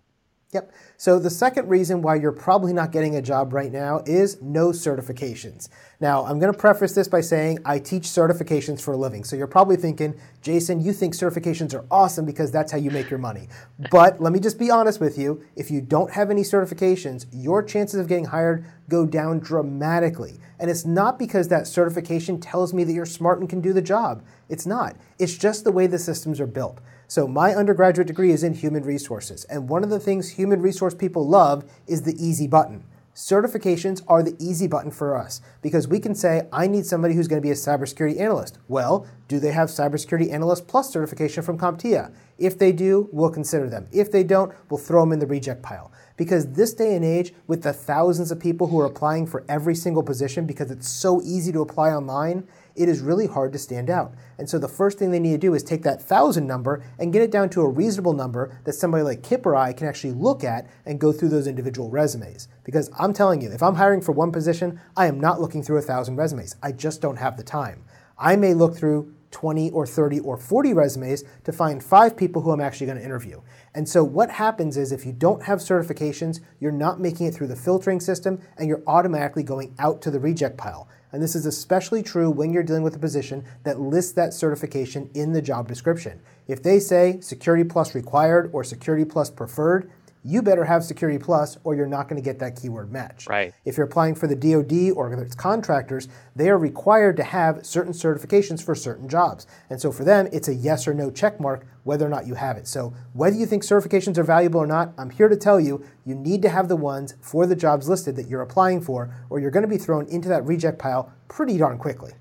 Yep. 0.52 0.72
So 0.96 1.18
the 1.18 1.28
second 1.28 1.68
reason 1.68 2.00
why 2.00 2.14
you're 2.14 2.32
probably 2.32 2.72
not 2.72 2.90
getting 2.90 3.16
a 3.16 3.20
job 3.20 3.52
right 3.52 3.70
now 3.70 4.02
is 4.06 4.40
no 4.40 4.68
certifications. 4.68 5.68
Now, 6.00 6.24
I'm 6.24 6.38
going 6.38 6.50
to 6.50 6.58
preface 6.58 6.94
this 6.94 7.06
by 7.06 7.20
saying 7.20 7.58
I 7.66 7.78
teach 7.78 8.04
certifications 8.04 8.80
for 8.80 8.92
a 8.92 8.96
living. 8.96 9.24
So 9.24 9.36
you're 9.36 9.46
probably 9.46 9.76
thinking, 9.76 10.18
Jason, 10.40 10.80
you 10.80 10.94
think 10.94 11.14
certifications 11.14 11.74
are 11.74 11.84
awesome 11.90 12.24
because 12.24 12.50
that's 12.50 12.72
how 12.72 12.78
you 12.78 12.90
make 12.90 13.10
your 13.10 13.18
money. 13.18 13.48
But 13.90 14.20
let 14.20 14.32
me 14.32 14.40
just 14.40 14.58
be 14.58 14.70
honest 14.70 15.00
with 15.00 15.18
you. 15.18 15.44
If 15.54 15.70
you 15.70 15.82
don't 15.82 16.10
have 16.12 16.30
any 16.30 16.42
certifications, 16.42 17.26
your 17.30 17.62
chances 17.62 18.00
of 18.00 18.08
getting 18.08 18.26
hired 18.26 18.64
go 18.88 19.04
down 19.04 19.40
dramatically. 19.40 20.40
And 20.58 20.70
it's 20.70 20.86
not 20.86 21.18
because 21.18 21.48
that 21.48 21.66
certification 21.66 22.40
tells 22.40 22.72
me 22.72 22.84
that 22.84 22.92
you're 22.92 23.06
smart 23.06 23.38
and 23.38 23.48
can 23.48 23.60
do 23.60 23.74
the 23.74 23.82
job. 23.82 24.24
It's 24.48 24.66
not. 24.66 24.96
It's 25.18 25.36
just 25.36 25.64
the 25.64 25.72
way 25.72 25.86
the 25.86 25.98
systems 25.98 26.40
are 26.40 26.46
built. 26.46 26.80
So, 27.10 27.26
my 27.26 27.54
undergraduate 27.54 28.06
degree 28.06 28.32
is 28.32 28.44
in 28.44 28.52
human 28.52 28.82
resources, 28.82 29.44
and 29.44 29.66
one 29.66 29.82
of 29.82 29.88
the 29.88 29.98
things 29.98 30.28
human 30.28 30.60
resource 30.60 30.94
people 30.94 31.26
love 31.26 31.64
is 31.86 32.02
the 32.02 32.14
easy 32.22 32.46
button. 32.46 32.84
Certifications 33.14 34.02
are 34.06 34.22
the 34.22 34.36
easy 34.38 34.66
button 34.66 34.90
for 34.90 35.16
us 35.16 35.40
because 35.62 35.88
we 35.88 36.00
can 36.00 36.14
say, 36.14 36.46
I 36.52 36.66
need 36.66 36.84
somebody 36.84 37.14
who's 37.14 37.26
going 37.26 37.40
to 37.40 37.46
be 37.46 37.50
a 37.50 37.54
cybersecurity 37.54 38.20
analyst. 38.20 38.58
Well, 38.68 39.06
do 39.26 39.40
they 39.40 39.52
have 39.52 39.70
cybersecurity 39.70 40.30
analyst 40.30 40.68
plus 40.68 40.92
certification 40.92 41.42
from 41.42 41.58
CompTIA? 41.58 42.12
If 42.36 42.58
they 42.58 42.70
do, 42.72 43.08
we'll 43.10 43.30
consider 43.30 43.68
them. 43.68 43.88
If 43.90 44.12
they 44.12 44.22
don't, 44.22 44.54
we'll 44.70 44.78
throw 44.78 45.00
them 45.00 45.12
in 45.12 45.18
the 45.18 45.26
reject 45.26 45.62
pile. 45.62 45.90
Because 46.16 46.52
this 46.52 46.74
day 46.74 46.94
and 46.94 47.04
age, 47.04 47.32
with 47.46 47.62
the 47.62 47.72
thousands 47.72 48.30
of 48.30 48.38
people 48.38 48.68
who 48.68 48.78
are 48.78 48.86
applying 48.86 49.26
for 49.26 49.44
every 49.48 49.74
single 49.74 50.02
position 50.04 50.46
because 50.46 50.70
it's 50.70 50.88
so 50.88 51.20
easy 51.22 51.50
to 51.52 51.60
apply 51.62 51.90
online, 51.90 52.46
it 52.78 52.88
is 52.88 53.00
really 53.00 53.26
hard 53.26 53.52
to 53.52 53.58
stand 53.58 53.90
out. 53.90 54.14
And 54.38 54.48
so 54.48 54.58
the 54.58 54.68
first 54.68 54.98
thing 54.98 55.10
they 55.10 55.18
need 55.18 55.32
to 55.32 55.38
do 55.38 55.54
is 55.54 55.62
take 55.62 55.82
that 55.82 56.00
thousand 56.00 56.46
number 56.46 56.84
and 56.98 57.12
get 57.12 57.22
it 57.22 57.30
down 57.30 57.50
to 57.50 57.62
a 57.62 57.68
reasonable 57.68 58.12
number 58.12 58.60
that 58.64 58.74
somebody 58.74 59.02
like 59.02 59.22
Kip 59.22 59.44
or 59.44 59.56
I 59.56 59.72
can 59.72 59.88
actually 59.88 60.12
look 60.12 60.44
at 60.44 60.68
and 60.86 61.00
go 61.00 61.12
through 61.12 61.30
those 61.30 61.46
individual 61.46 61.90
resumes. 61.90 62.48
Because 62.64 62.90
I'm 62.98 63.12
telling 63.12 63.40
you, 63.42 63.50
if 63.50 63.62
I'm 63.62 63.74
hiring 63.74 64.00
for 64.00 64.12
one 64.12 64.32
position, 64.32 64.80
I 64.96 65.06
am 65.06 65.18
not 65.18 65.40
looking 65.40 65.62
through 65.62 65.78
a 65.78 65.82
thousand 65.82 66.16
resumes. 66.16 66.56
I 66.62 66.72
just 66.72 67.02
don't 67.02 67.16
have 67.16 67.36
the 67.36 67.42
time. 67.42 67.84
I 68.16 68.36
may 68.36 68.54
look 68.54 68.76
through 68.76 69.14
20 69.30 69.70
or 69.70 69.86
30 69.86 70.20
or 70.20 70.36
40 70.36 70.72
resumes 70.72 71.24
to 71.44 71.52
find 71.52 71.82
five 71.82 72.16
people 72.16 72.42
who 72.42 72.50
I'm 72.50 72.60
actually 72.60 72.86
going 72.86 72.98
to 72.98 73.04
interview. 73.04 73.40
And 73.74 73.88
so 73.88 74.02
what 74.02 74.30
happens 74.30 74.76
is 74.76 74.90
if 74.90 75.04
you 75.04 75.12
don't 75.12 75.42
have 75.42 75.58
certifications, 75.58 76.40
you're 76.60 76.72
not 76.72 77.00
making 77.00 77.26
it 77.26 77.34
through 77.34 77.48
the 77.48 77.56
filtering 77.56 78.00
system 78.00 78.40
and 78.56 78.68
you're 78.68 78.82
automatically 78.86 79.42
going 79.42 79.74
out 79.78 80.00
to 80.02 80.10
the 80.10 80.20
reject 80.20 80.56
pile. 80.56 80.88
And 81.12 81.22
this 81.22 81.34
is 81.34 81.46
especially 81.46 82.02
true 82.02 82.30
when 82.30 82.52
you're 82.52 82.62
dealing 82.62 82.82
with 82.82 82.96
a 82.96 82.98
position 82.98 83.44
that 83.64 83.80
lists 83.80 84.12
that 84.12 84.34
certification 84.34 85.10
in 85.14 85.32
the 85.32 85.42
job 85.42 85.66
description. 85.68 86.20
If 86.46 86.62
they 86.62 86.80
say 86.80 87.20
Security 87.20 87.64
Plus 87.64 87.94
required 87.94 88.50
or 88.52 88.62
Security 88.64 89.04
Plus 89.04 89.30
preferred, 89.30 89.90
you 90.24 90.42
better 90.42 90.64
have 90.64 90.84
Security 90.84 91.18
Plus 91.18 91.58
or 91.64 91.74
you're 91.74 91.86
not 91.86 92.08
going 92.08 92.20
to 92.20 92.24
get 92.24 92.38
that 92.40 92.60
keyword 92.60 92.92
match. 92.92 93.26
Right. 93.28 93.54
If 93.64 93.76
you're 93.76 93.86
applying 93.86 94.14
for 94.14 94.26
the 94.26 94.34
DoD 94.34 94.96
or 94.96 95.12
it's 95.12 95.34
contractors, 95.34 96.08
they 96.36 96.50
are 96.50 96.58
required 96.58 97.16
to 97.18 97.24
have 97.24 97.64
certain 97.64 97.92
certifications 97.92 98.62
for 98.62 98.74
certain 98.74 99.08
jobs. 99.08 99.46
And 99.70 99.80
so 99.80 99.92
for 99.92 100.04
them, 100.04 100.28
it's 100.32 100.48
a 100.48 100.54
yes 100.54 100.86
or 100.86 100.94
no 100.94 101.10
check 101.10 101.40
mark 101.40 101.66
whether 101.84 102.04
or 102.04 102.10
not 102.10 102.26
you 102.26 102.34
have 102.34 102.56
it. 102.56 102.66
So 102.66 102.92
whether 103.14 103.36
you 103.36 103.46
think 103.46 103.62
certifications 103.62 104.18
are 104.18 104.24
valuable 104.24 104.60
or 104.60 104.66
not, 104.66 104.92
I'm 104.98 105.10
here 105.10 105.28
to 105.28 105.36
tell 105.36 105.58
you, 105.58 105.84
you 106.04 106.14
need 106.14 106.42
to 106.42 106.50
have 106.50 106.68
the 106.68 106.76
ones 106.76 107.14
for 107.20 107.46
the 107.46 107.56
jobs 107.56 107.88
listed 107.88 108.16
that 108.16 108.28
you're 108.28 108.42
applying 108.42 108.82
for 108.82 109.14
or 109.30 109.40
you're 109.40 109.50
going 109.50 109.62
to 109.62 109.68
be 109.68 109.78
thrown 109.78 110.06
into 110.08 110.28
that 110.28 110.44
reject 110.44 110.78
pile 110.78 111.10
pretty 111.28 111.56
darn 111.56 111.78
quickly. 111.78 112.12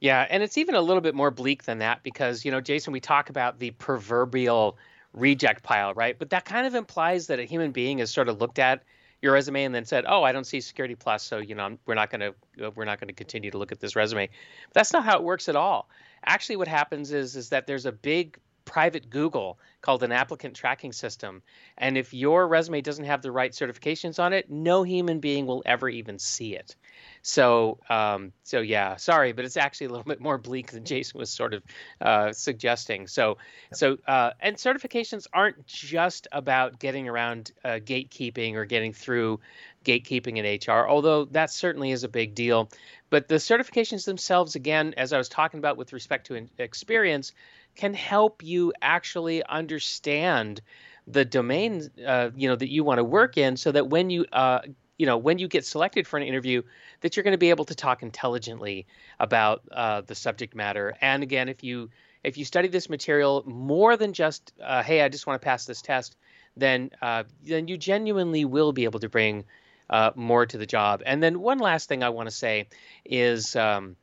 Yeah, 0.00 0.26
and 0.30 0.42
it's 0.42 0.56
even 0.56 0.74
a 0.74 0.80
little 0.80 1.02
bit 1.02 1.14
more 1.14 1.30
bleak 1.30 1.64
than 1.64 1.78
that 1.78 2.02
because, 2.02 2.44
you 2.44 2.50
know, 2.50 2.62
Jason, 2.62 2.94
we 2.94 3.00
talk 3.00 3.28
about 3.28 3.58
the 3.58 3.72
proverbial 3.72 4.78
reject 5.12 5.62
pile, 5.62 5.94
right? 5.94 6.18
But 6.18 6.30
that 6.30 6.44
kind 6.44 6.66
of 6.66 6.74
implies 6.74 7.28
that 7.28 7.38
a 7.38 7.44
human 7.44 7.72
being 7.72 7.98
has 7.98 8.10
sort 8.10 8.28
of 8.28 8.40
looked 8.40 8.58
at 8.58 8.82
your 9.22 9.34
resume 9.34 9.64
and 9.64 9.74
then 9.74 9.84
said, 9.84 10.04
"Oh, 10.08 10.22
I 10.22 10.32
don't 10.32 10.44
see 10.44 10.60
security 10.60 10.94
plus, 10.94 11.22
so 11.22 11.38
you 11.38 11.54
know 11.54 11.78
we're 11.86 11.94
not 11.94 12.10
going 12.10 12.20
to 12.20 12.66
uh, 12.66 12.70
we're 12.74 12.84
not 12.84 13.00
going 13.00 13.08
to 13.08 13.14
continue 13.14 13.50
to 13.50 13.58
look 13.58 13.72
at 13.72 13.80
this 13.80 13.96
resume." 13.96 14.28
But 14.28 14.74
that's 14.74 14.92
not 14.92 15.04
how 15.04 15.18
it 15.18 15.22
works 15.22 15.48
at 15.48 15.56
all. 15.56 15.88
Actually, 16.24 16.56
what 16.56 16.68
happens 16.68 17.12
is 17.12 17.36
is 17.36 17.50
that 17.50 17.66
there's 17.66 17.86
a 17.86 17.92
big 17.92 18.38
private 18.64 19.10
Google 19.10 19.58
called 19.80 20.02
an 20.02 20.12
applicant 20.12 20.54
tracking 20.54 20.92
system, 20.92 21.42
and 21.76 21.98
if 21.98 22.14
your 22.14 22.46
resume 22.48 22.80
doesn't 22.80 23.04
have 23.04 23.20
the 23.20 23.32
right 23.32 23.52
certifications 23.52 24.18
on 24.18 24.32
it, 24.32 24.50
no 24.50 24.82
human 24.84 25.20
being 25.20 25.46
will 25.46 25.62
ever 25.66 25.88
even 25.88 26.18
see 26.18 26.54
it. 26.54 26.76
So, 27.22 27.78
um, 27.88 28.32
so 28.42 28.60
yeah, 28.60 28.96
sorry, 28.96 29.32
but 29.32 29.44
it's 29.44 29.56
actually 29.56 29.88
a 29.88 29.90
little 29.90 30.04
bit 30.04 30.20
more 30.20 30.38
bleak 30.38 30.72
than 30.72 30.84
Jason 30.84 31.18
was 31.18 31.30
sort 31.30 31.54
of 31.54 31.62
uh, 32.00 32.32
suggesting. 32.32 33.06
So, 33.06 33.38
so 33.72 33.98
uh, 34.06 34.30
and 34.40 34.56
certifications 34.56 35.26
aren't 35.32 35.66
just 35.66 36.28
about 36.32 36.78
getting 36.78 37.08
around 37.08 37.52
uh, 37.64 37.80
gatekeeping 37.82 38.54
or 38.54 38.64
getting 38.64 38.92
through 38.92 39.40
gatekeeping 39.84 40.36
in 40.36 40.72
HR, 40.72 40.88
although 40.88 41.26
that 41.26 41.50
certainly 41.50 41.90
is 41.90 42.04
a 42.04 42.08
big 42.08 42.34
deal. 42.34 42.70
But 43.10 43.28
the 43.28 43.36
certifications 43.36 44.04
themselves, 44.04 44.54
again, 44.54 44.94
as 44.96 45.12
I 45.12 45.18
was 45.18 45.28
talking 45.28 45.58
about 45.58 45.76
with 45.76 45.92
respect 45.92 46.28
to 46.28 46.48
experience, 46.58 47.32
can 47.76 47.94
help 47.94 48.42
you 48.42 48.72
actually 48.80 49.42
understand 49.44 50.60
the 51.06 51.24
domain 51.24 51.90
uh, 52.06 52.30
you 52.36 52.48
know 52.48 52.56
that 52.56 52.70
you 52.70 52.84
want 52.84 52.98
to 52.98 53.04
work 53.04 53.36
in 53.36 53.56
so 53.56 53.72
that 53.72 53.88
when 53.88 54.10
you 54.10 54.26
uh, 54.32 54.60
you 55.00 55.06
know 55.06 55.16
when 55.16 55.38
you 55.38 55.48
get 55.48 55.64
selected 55.64 56.06
for 56.06 56.18
an 56.18 56.22
interview 56.22 56.60
that 57.00 57.16
you're 57.16 57.24
going 57.24 57.32
to 57.32 57.38
be 57.38 57.48
able 57.48 57.64
to 57.64 57.74
talk 57.74 58.02
intelligently 58.02 58.86
about 59.18 59.62
uh, 59.72 60.02
the 60.02 60.14
subject 60.14 60.54
matter. 60.54 60.94
And 61.00 61.22
again 61.22 61.48
if 61.48 61.64
you 61.64 61.88
if 62.22 62.36
you 62.36 62.44
study 62.44 62.68
this 62.68 62.90
material 62.90 63.42
more 63.46 63.96
than 63.96 64.12
just 64.12 64.52
uh, 64.62 64.82
hey 64.82 65.00
i 65.00 65.08
just 65.08 65.26
want 65.26 65.40
to 65.40 65.44
pass 65.44 65.64
this 65.64 65.80
test 65.80 66.16
then 66.54 66.90
uh, 67.00 67.24
then 67.42 67.66
you 67.66 67.78
genuinely 67.78 68.44
will 68.44 68.72
be 68.72 68.84
able 68.84 69.00
to 69.00 69.08
bring 69.08 69.44
uh, 69.88 70.10
more 70.14 70.46
to 70.46 70.58
the 70.58 70.66
job. 70.66 71.02
And 71.04 71.22
then 71.22 71.40
one 71.40 71.58
last 71.58 71.88
thing 71.88 72.02
i 72.02 72.10
want 72.10 72.28
to 72.28 72.34
say 72.34 72.68
is 73.06 73.56
um, 73.56 73.96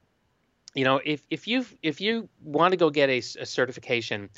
you 0.73 0.83
know 0.83 0.99
if 1.05 1.21
if 1.29 1.47
you 1.47 1.63
if 1.83 2.01
you 2.01 2.27
want 2.43 2.71
to 2.71 2.77
go 2.77 2.89
get 2.89 3.09
a, 3.09 3.19
a 3.19 3.45
certification 3.45 4.29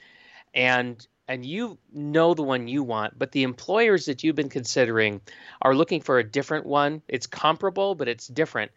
and 0.53 1.07
and 1.29 1.45
you 1.45 1.77
know 1.93 2.33
the 2.33 2.41
one 2.41 2.67
you 2.67 2.81
want, 2.81 3.17
but 3.17 3.31
the 3.31 3.43
employers 3.43 4.05
that 4.05 4.23
you've 4.23 4.35
been 4.35 4.49
considering 4.49 5.21
are 5.61 5.75
looking 5.75 6.01
for 6.01 6.17
a 6.17 6.23
different 6.23 6.65
one. 6.65 7.03
It's 7.07 7.27
comparable, 7.27 7.93
but 7.93 8.07
it's 8.07 8.27
different. 8.27 8.71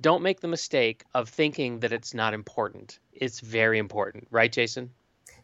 Don't 0.00 0.22
make 0.22 0.40
the 0.40 0.48
mistake 0.48 1.04
of 1.14 1.28
thinking 1.28 1.78
that 1.78 1.92
it's 1.92 2.12
not 2.12 2.34
important. 2.34 2.98
It's 3.12 3.38
very 3.38 3.78
important, 3.78 4.26
right, 4.32 4.50
Jason? 4.50 4.90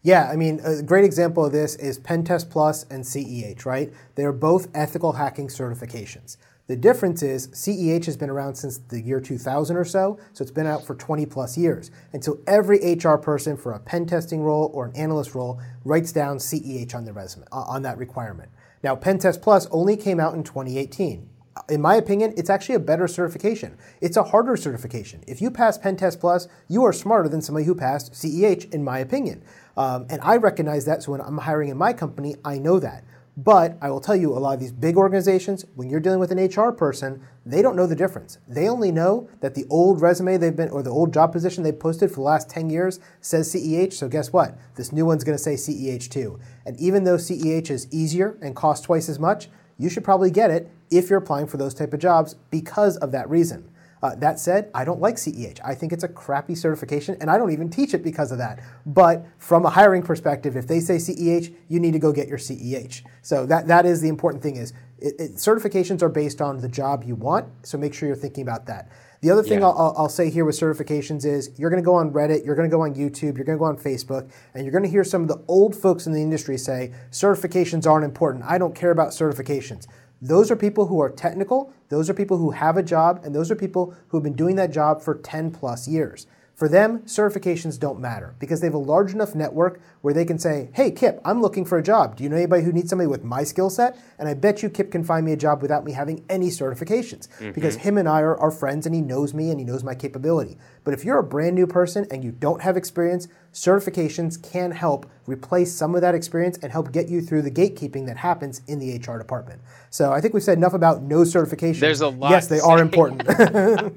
Yeah, 0.03 0.29
I 0.29 0.35
mean, 0.35 0.61
a 0.65 0.83
great 0.83 1.05
example 1.05 1.45
of 1.45 1.53
this 1.53 1.77
is 1.77 1.97
Pentest 1.97 2.50
Plus 2.50 2.85
and 2.91 3.05
CEH, 3.05 3.65
right? 3.65 3.93
They 4.17 4.25
are 4.25 4.33
both 4.33 4.69
ethical 4.75 5.12
hacking 5.12 5.49
certifications. 5.49 6.37
The 6.69 6.77
difference 6.77 7.23
is 7.23 7.49
CEH 7.49 8.05
has 8.05 8.19
been 8.19 8.29
around 8.29 8.55
since 8.55 8.77
the 8.77 9.01
year 9.01 9.21
2000 9.21 9.75
or 9.75 9.87
so, 9.87 10.19
so 10.35 10.43
it's 10.43 10.51
been 10.51 10.67
out 10.67 10.85
for 10.85 10.95
20 10.95 11.25
plus 11.25 11.57
years. 11.57 11.91
And 12.13 12.23
so 12.23 12.41
every 12.47 12.93
HR 12.93 13.17
person 13.17 13.57
for 13.57 13.73
a 13.73 13.81
pen 13.81 14.05
testing 14.05 14.43
role 14.43 14.71
or 14.75 14.85
an 14.85 14.95
analyst 14.95 15.35
role 15.35 15.59
writes 15.87 16.13
down 16.13 16.37
CEH 16.37 16.95
on 16.95 17.07
their 17.07 17.15
resume, 17.15 17.47
on 17.51 17.81
that 17.83 17.97
requirement. 17.97 18.51
Now, 18.83 18.95
Pentest 18.97 19.41
Plus 19.41 19.67
only 19.71 19.97
came 19.97 20.21
out 20.21 20.35
in 20.35 20.45
2018. 20.45 21.31
In 21.71 21.81
my 21.81 21.97
opinion, 21.97 22.35
it's 22.37 22.51
actually 22.51 22.75
a 22.75 22.81
better 22.81 23.09
certification. 23.09 23.79
It's 24.03 24.19
a 24.19 24.25
harder 24.25 24.55
certification. 24.55 25.25
If 25.27 25.41
you 25.41 25.51
pass 25.51 25.79
Pentest 25.79 26.21
Plus, 26.21 26.49
you 26.69 26.85
are 26.85 26.93
smarter 26.93 27.31
than 27.31 27.41
somebody 27.41 27.65
who 27.65 27.75
passed 27.75 28.13
CEH, 28.13 28.73
in 28.75 28.85
my 28.85 28.99
opinion. 28.99 29.43
Um, 29.75 30.07
and 30.11 30.21
I 30.23 30.37
recognize 30.37 30.85
that, 30.85 31.03
so 31.03 31.13
when 31.13 31.23
I'm 31.23 31.39
hiring 31.39 31.71
in 31.71 31.79
my 31.79 31.95
company, 31.95 32.37
I 32.45 32.59
know 32.59 32.79
that. 32.79 33.05
But 33.38 33.78
I 33.80 33.88
will 33.88 34.00
tell 34.00 34.16
you, 34.16 34.33
a 34.33 34.40
lot 34.40 34.54
of 34.54 34.59
these 34.59 34.73
big 34.73 34.97
organizations, 34.97 35.64
when 35.76 35.88
you're 35.88 36.00
dealing 36.00 36.18
with 36.18 36.33
an 36.33 36.45
HR 36.45 36.73
person, 36.73 37.23
they 37.47 37.62
don't 37.62 37.76
know 37.76 37.87
the 37.87 37.95
difference. 37.95 38.38
They 38.49 38.68
only 38.68 38.90
know 38.90 39.30
that 39.38 39.54
the 39.54 39.64
old 39.71 40.02
resume 40.02 40.38
they've 40.38 40.57
been, 40.57 40.71
or 40.71 40.83
the 40.83 40.90
old 40.90 41.14
job 41.14 41.30
position 41.30 41.62
they've 41.62 41.78
posted 41.78 42.11
for 42.11 42.16
the 42.16 42.23
last 42.23 42.50
10 42.50 42.68
years 42.68 42.99
says 43.21 43.54
CEH. 43.54 43.92
So 43.92 44.09
guess 44.09 44.33
what? 44.33 44.59
This 44.75 44.90
new 44.90 45.07
one's 45.07 45.23
to 45.23 45.38
say 45.38 45.54
CEH 45.54 46.11
too. 46.11 46.40
And 46.66 46.76
even 46.80 47.04
though 47.04 47.14
CEH 47.14 47.71
is 47.71 47.87
easier 47.92 48.37
and 48.42 48.57
costs 48.57 48.85
twice 48.85 49.09
as 49.09 49.21
much, 49.21 49.49
you 49.78 49.88
should 49.88 50.02
probably 50.02 50.33
get 50.33 50.50
it 50.50 50.68
if 50.90 51.09
you're 51.09 51.21
applying 51.21 51.47
for 51.47 51.59
those 51.59 51.75
type 51.75 51.95
of 51.95 52.00
jobs 52.00 52.35
because 52.50 52.97
of 52.97 53.12
that 53.12 53.30
reason. 53.30 53.71
Uh, 54.02 54.14
that 54.17 54.38
said, 54.38 54.71
I 54.75 54.85
don't 54.85 55.00
like 55.00 55.17
CEH. 55.17 55.59
I 55.64 55.75
think 55.75 55.93
it's 55.93 56.05
a 56.05 56.09
crappy 56.09 56.55
certification, 56.55 57.17
and 57.21 57.31
I 57.31 57.38
don't 57.38 57.50
even 57.50 57.69
teach 57.69 57.95
it 57.95 58.02
because 58.02 58.33
of 58.33 58.38
that. 58.38 58.61
But 58.87 59.26
from 59.38 59.67
a 59.67 59.71
hiring 59.71 60.02
perspective, 60.02 60.57
if 60.57 60.67
they 60.67 60.81
say 60.81 60.97
CEH, 60.97 61.55
you 61.69 61.81
need 61.81 61.93
to 61.93 61.99
go 61.99 62.12
get 62.12 62.28
your 62.28 62.38
CEH. 62.38 63.02
So 63.23 63.47
that, 63.47 63.67
that 63.69 63.87
is 63.87 64.00
the 64.00 64.09
important 64.09 64.43
thing 64.43 64.57
is 64.57 64.73
it, 64.99 65.14
it, 65.19 65.33
certifications 65.35 66.02
are 66.02 66.09
based 66.09 66.40
on 66.40 66.59
the 66.59 66.69
job 66.69 67.05
you 67.05 67.14
want, 67.14 67.47
so 67.67 67.78
make 67.78 67.95
sure 67.95 68.09
you're 68.09 68.17
thinking 68.17 68.43
about 68.43 68.67
that. 68.67 68.90
The 69.21 69.31
other 69.31 69.43
thing 69.43 69.61
yeah. 69.61 69.67
I'll, 69.67 69.95
I'll, 69.97 70.09
say 70.09 70.31
here 70.31 70.45
with 70.45 70.55
certifications 70.59 71.25
is 71.25 71.50
you're 71.59 71.71
going 71.71 71.83
to 71.83 71.85
go 71.85 71.95
on 71.95 72.12
Reddit, 72.12 72.45
you're 72.45 72.55
going 72.55 72.71
to 72.71 72.75
go 72.75 72.83
on 72.83 72.95
YouTube, 72.95 73.37
you're 73.37 73.45
going 73.45 73.59
to 73.59 73.59
go 73.59 73.64
on 73.64 73.76
Facebook, 73.76 74.31
and 74.55 74.64
you're 74.64 74.71
going 74.71 74.85
to 74.85 74.90
hear 74.90 75.02
some 75.02 75.23
of 75.23 75.28
the 75.28 75.43
old 75.49 75.75
folks 75.75 76.07
in 76.07 76.12
the 76.12 76.23
industry 76.23 76.57
say 76.57 76.93
certifications 77.11 77.85
aren't 77.85 78.05
important. 78.05 78.45
I 78.47 78.59
don't 78.59 78.76
care 78.76 78.93
about 78.93 79.09
certifications. 79.09 79.88
Those 80.21 80.51
are 80.51 80.57
people 80.57 80.87
who 80.87 81.01
are 81.01 81.11
technical, 81.11 81.73
those 81.89 82.11
are 82.11 82.15
people 82.15 82.39
who 82.39 82.51
have 82.51 82.77
a 82.77 82.83
job, 82.83 83.21
and 83.25 83.35
those 83.35 83.51
are 83.51 83.57
people 83.57 83.95
who 84.09 84.17
have 84.17 84.25
been 84.25 84.35
doing 84.35 84.57
that 84.57 84.73
job 84.73 85.01
for 85.01 85.15
10 85.15 85.53
plus 85.53 85.87
years. 85.87 86.27
For 86.59 86.69
them, 86.69 87.03
certifications 87.03 87.79
don't 87.79 88.00
matter 88.00 88.35
because 88.41 88.61
they 88.61 88.67
have 88.67 88.75
a 88.75 88.79
large 88.79 89.12
enough 89.12 89.33
network 89.33 89.81
where 90.00 90.12
they 90.12 90.25
can 90.25 90.41
say, 90.41 90.71
Hey, 90.73 90.91
Kip, 90.91 91.21
I'm 91.25 91.41
looking 91.41 91.65
for 91.65 91.79
a 91.79 91.83
job. 91.85 92.17
Do 92.17 92.25
you 92.25 92.29
know 92.29 92.35
anybody 92.35 92.65
who 92.65 92.73
needs 92.73 92.91
somebody 92.91 93.07
with 93.07 93.23
my 93.23 93.45
skill 93.45 93.71
set? 93.71 93.97
And 94.19 94.29
I 94.29 94.35
bet 94.35 94.61
you 94.61 94.69
Kip 94.69 94.91
can 94.91 95.05
find 95.05 95.25
me 95.25 95.33
a 95.33 95.37
job 95.37 95.62
without 95.62 95.85
me 95.85 95.93
having 95.93 96.25
any 96.29 96.49
certifications 96.49 97.29
mm-hmm. 97.29 97.53
because 97.53 97.77
him 97.77 97.97
and 97.97 98.09
I 98.09 98.23
are, 98.23 98.37
are 98.37 98.50
friends 98.50 98.87
and 98.87 98.95
he 98.95 99.00
knows 99.00 99.35
me 99.35 99.50
and 99.50 99.61
he 99.61 99.65
knows 99.65 99.85
my 99.85 99.95
capability. 99.95 100.59
But 100.83 100.95
if 100.95 101.05
you're 101.05 101.21
a 101.21 101.23
brand 101.23 101.55
new 101.55 101.69
person 101.69 102.09
and 102.11 102.25
you 102.25 102.33
don't 102.33 102.61
have 102.61 102.77
experience, 102.77 103.29
certifications 103.53 104.43
can 104.43 104.73
help 104.73 105.09
replace 105.27 105.73
some 105.73 105.95
of 105.95 106.00
that 106.00 106.17
experience 106.17 106.59
and 106.61 106.73
help 106.73 106.91
get 106.91 107.09
you 107.09 107.21
through 107.21 107.43
the 107.43 107.53
gatekeeping 107.53 108.05
that 108.07 108.17
happens 108.17 108.62
in 108.67 108.81
the 108.81 108.97
HR 108.97 109.17
department. 109.17 109.61
So 109.91 110.11
I 110.11 110.21
think 110.21 110.35
we've 110.35 110.43
said 110.43 110.59
enough 110.59 110.75
about 110.75 111.03
no 111.03 111.19
certifications. 111.19 111.79
There's 111.79 112.00
a 112.00 112.09
lot. 112.09 112.33
Yes, 112.33 112.49
they 112.49 112.59
are 112.59 112.81
important. 112.81 113.23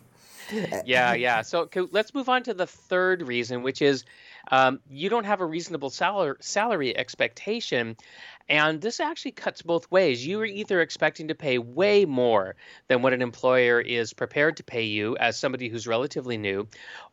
yeah, 0.85 1.13
yeah. 1.13 1.41
So 1.41 1.69
let's 1.91 2.13
move 2.13 2.29
on 2.29 2.43
to 2.43 2.53
the 2.53 2.67
third 2.67 3.21
reason, 3.21 3.63
which 3.63 3.81
is 3.81 4.03
um, 4.51 4.79
you 4.89 5.09
don't 5.09 5.25
have 5.25 5.41
a 5.41 5.45
reasonable 5.45 5.89
salary, 5.89 6.35
salary 6.39 6.95
expectation. 6.95 7.95
And 8.49 8.81
this 8.81 8.99
actually 8.99 9.31
cuts 9.31 9.61
both 9.61 9.89
ways. 9.91 10.25
You 10.25 10.41
are 10.41 10.45
either 10.45 10.81
expecting 10.81 11.29
to 11.29 11.35
pay 11.35 11.57
way 11.57 12.05
more 12.05 12.55
than 12.87 13.01
what 13.01 13.13
an 13.13 13.21
employer 13.21 13.79
is 13.79 14.13
prepared 14.13 14.57
to 14.57 14.63
pay 14.63 14.83
you 14.83 15.17
as 15.17 15.37
somebody 15.37 15.69
who's 15.69 15.87
relatively 15.87 16.37
new, 16.37 16.67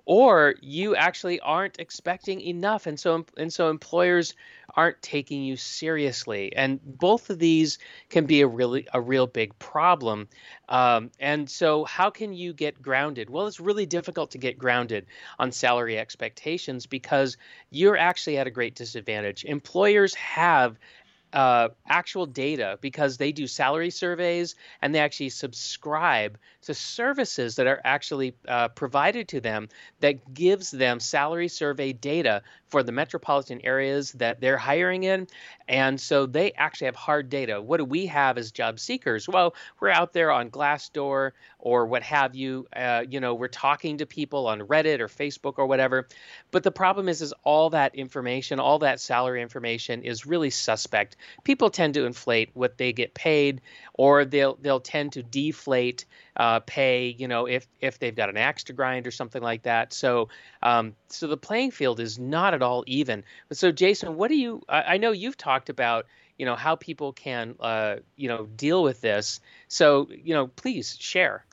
or 0.05 0.55
you 0.61 0.97
actually 0.97 1.41
aren't 1.41 1.79
expecting 1.79 2.41
enough 2.41 2.87
and 2.87 2.99
so 2.99 3.27
and 3.37 3.53
so 3.53 3.69
employers 3.69 4.35
aren't 4.75 5.01
taking 5.03 5.43
you 5.43 5.57
seriously. 5.57 6.55
And 6.55 6.81
both 6.83 7.31
of 7.31 7.39
these 7.39 7.79
can 8.09 8.27
be 8.27 8.41
a 8.41 8.47
really 8.47 8.87
a 8.93 9.01
real 9.01 9.27
big 9.27 9.59
problem. 9.59 10.29
Um, 10.69 11.11
and 11.21 11.49
so 11.49 11.85
how 11.85 12.11
can 12.11 12.33
you 12.33 12.53
get 12.53 12.81
grounded? 12.81 13.31
Well 13.31 13.47
it's 13.47 13.61
really 13.61 13.87
difficult 13.87 14.33
to 14.33 14.39
get 14.39 14.59
grounded 14.59 15.07
on 15.39 15.53
salary 15.53 15.99
expectations 15.99 16.87
because 16.87 17.37
you're 17.71 17.97
actually 17.97 18.39
at 18.39 18.47
a 18.47 18.51
great 18.51 18.75
disadvantage. 18.75 19.45
Employers 19.45 20.15
have 20.15 20.79
uh, 21.33 21.69
actual 21.87 22.27
data 22.27 22.79
because 22.81 23.17
they 23.17 23.33
do 23.33 23.47
salary 23.47 23.91
surveys 23.91 24.55
and 24.81 24.95
they 24.95 24.99
actually 24.99 25.29
subscribe 25.29 26.39
to 26.63 26.75
services 26.75 27.57
that 27.57 27.67
are 27.67 27.81
actually 27.85 28.35
uh, 28.47 28.69
provided 28.69 29.29
to 29.29 29.41
them 29.41 29.69
that 30.01 30.33
gives 30.33 30.71
them 30.71 31.01
salary 31.01 31.49
survey 31.49 31.93
data 31.93 32.43
for 32.69 32.83
the 32.83 32.93
metropolitan 32.93 33.61
areas 33.65 34.13
that 34.13 34.41
they're 34.41 34.59
hiring 34.59 35.05
in. 35.05 35.27
And 35.67 36.01
so 36.01 36.27
they 36.27 36.53
actually 36.53 36.87
have 36.87 36.97
hard 36.97 37.29
data. 37.29 37.61
What 37.61 37.79
do 37.79 37.85
we 37.85 38.07
have 38.07 38.39
as 38.39 38.53
job 38.53 38.79
seekers? 38.79 39.29
Well, 39.29 39.55
we're 39.81 39.91
out 39.91 40.13
there 40.13 40.31
on 40.31 40.51
Glassdoor 40.51 41.33
or 41.59 41.87
what 41.87 42.03
have 42.03 42.35
you. 42.35 42.67
Uh, 42.75 43.05
you 43.09 43.21
know, 43.21 43.35
we're 43.35 43.49
talking 43.49 43.99
to 43.99 44.07
people 44.07 44.47
on 44.47 44.61
Reddit 44.61 45.01
or 45.01 45.09
Facebook 45.09 45.55
or 45.59 45.67
whatever. 45.67 46.09
But 46.51 46.63
the 46.63 46.71
problem 46.71 47.09
is, 47.09 47.21
is 47.23 47.35
all 47.45 47.71
that 47.71 47.95
information, 47.95 48.61
all 48.61 48.79
that 48.81 49.01
salary 49.01 49.43
information 49.43 50.03
is 50.03 50.27
really 50.27 50.51
suspect. 50.51 51.17
People 51.45 51.71
tend 51.71 51.95
to 51.95 52.05
inflate 52.05 52.51
what 52.55 52.79
they 52.79 52.93
get 52.93 53.15
paid, 53.15 53.61
or 53.95 54.25
they'll 54.25 54.57
they'll 54.61 54.81
tend 54.81 55.13
to 55.13 55.23
deflate 55.23 56.05
uh, 56.37 56.61
pay, 56.61 57.15
you 57.19 57.29
know, 57.29 57.47
if 57.47 57.67
if 57.81 57.99
they've 57.99 58.15
got 58.15 58.29
an 58.29 58.37
axe 58.37 58.65
to 58.65 58.73
grind 58.73 59.07
or 59.07 59.11
something 59.11 59.43
like 59.43 59.63
that. 59.63 59.93
So 59.93 60.29
um, 60.63 60.95
so 61.09 61.27
the 61.27 61.37
playing 61.37 61.71
field 61.73 62.01
is 62.01 62.19
not 62.19 62.55
at 62.55 62.63
all 62.63 62.85
even. 62.87 63.25
So 63.53 63.73
Jason, 63.73 64.17
what 64.17 64.29
do 64.29 64.37
you? 64.37 64.63
I, 64.69 64.95
I 64.95 64.97
know 64.99 65.13
you've 65.13 65.37
talked 65.37 65.69
about 65.69 66.07
you 66.39 66.47
know 66.47 66.57
how 66.57 66.77
people 66.77 67.13
can 67.13 67.55
uh, 67.61 67.97
you 68.17 68.29
know 68.29 68.47
deal 68.47 68.83
with 68.83 69.01
this. 69.01 69.41
So 69.69 70.09
you 70.11 70.35
know, 70.35 70.47
please 70.47 70.97
share. 70.99 71.45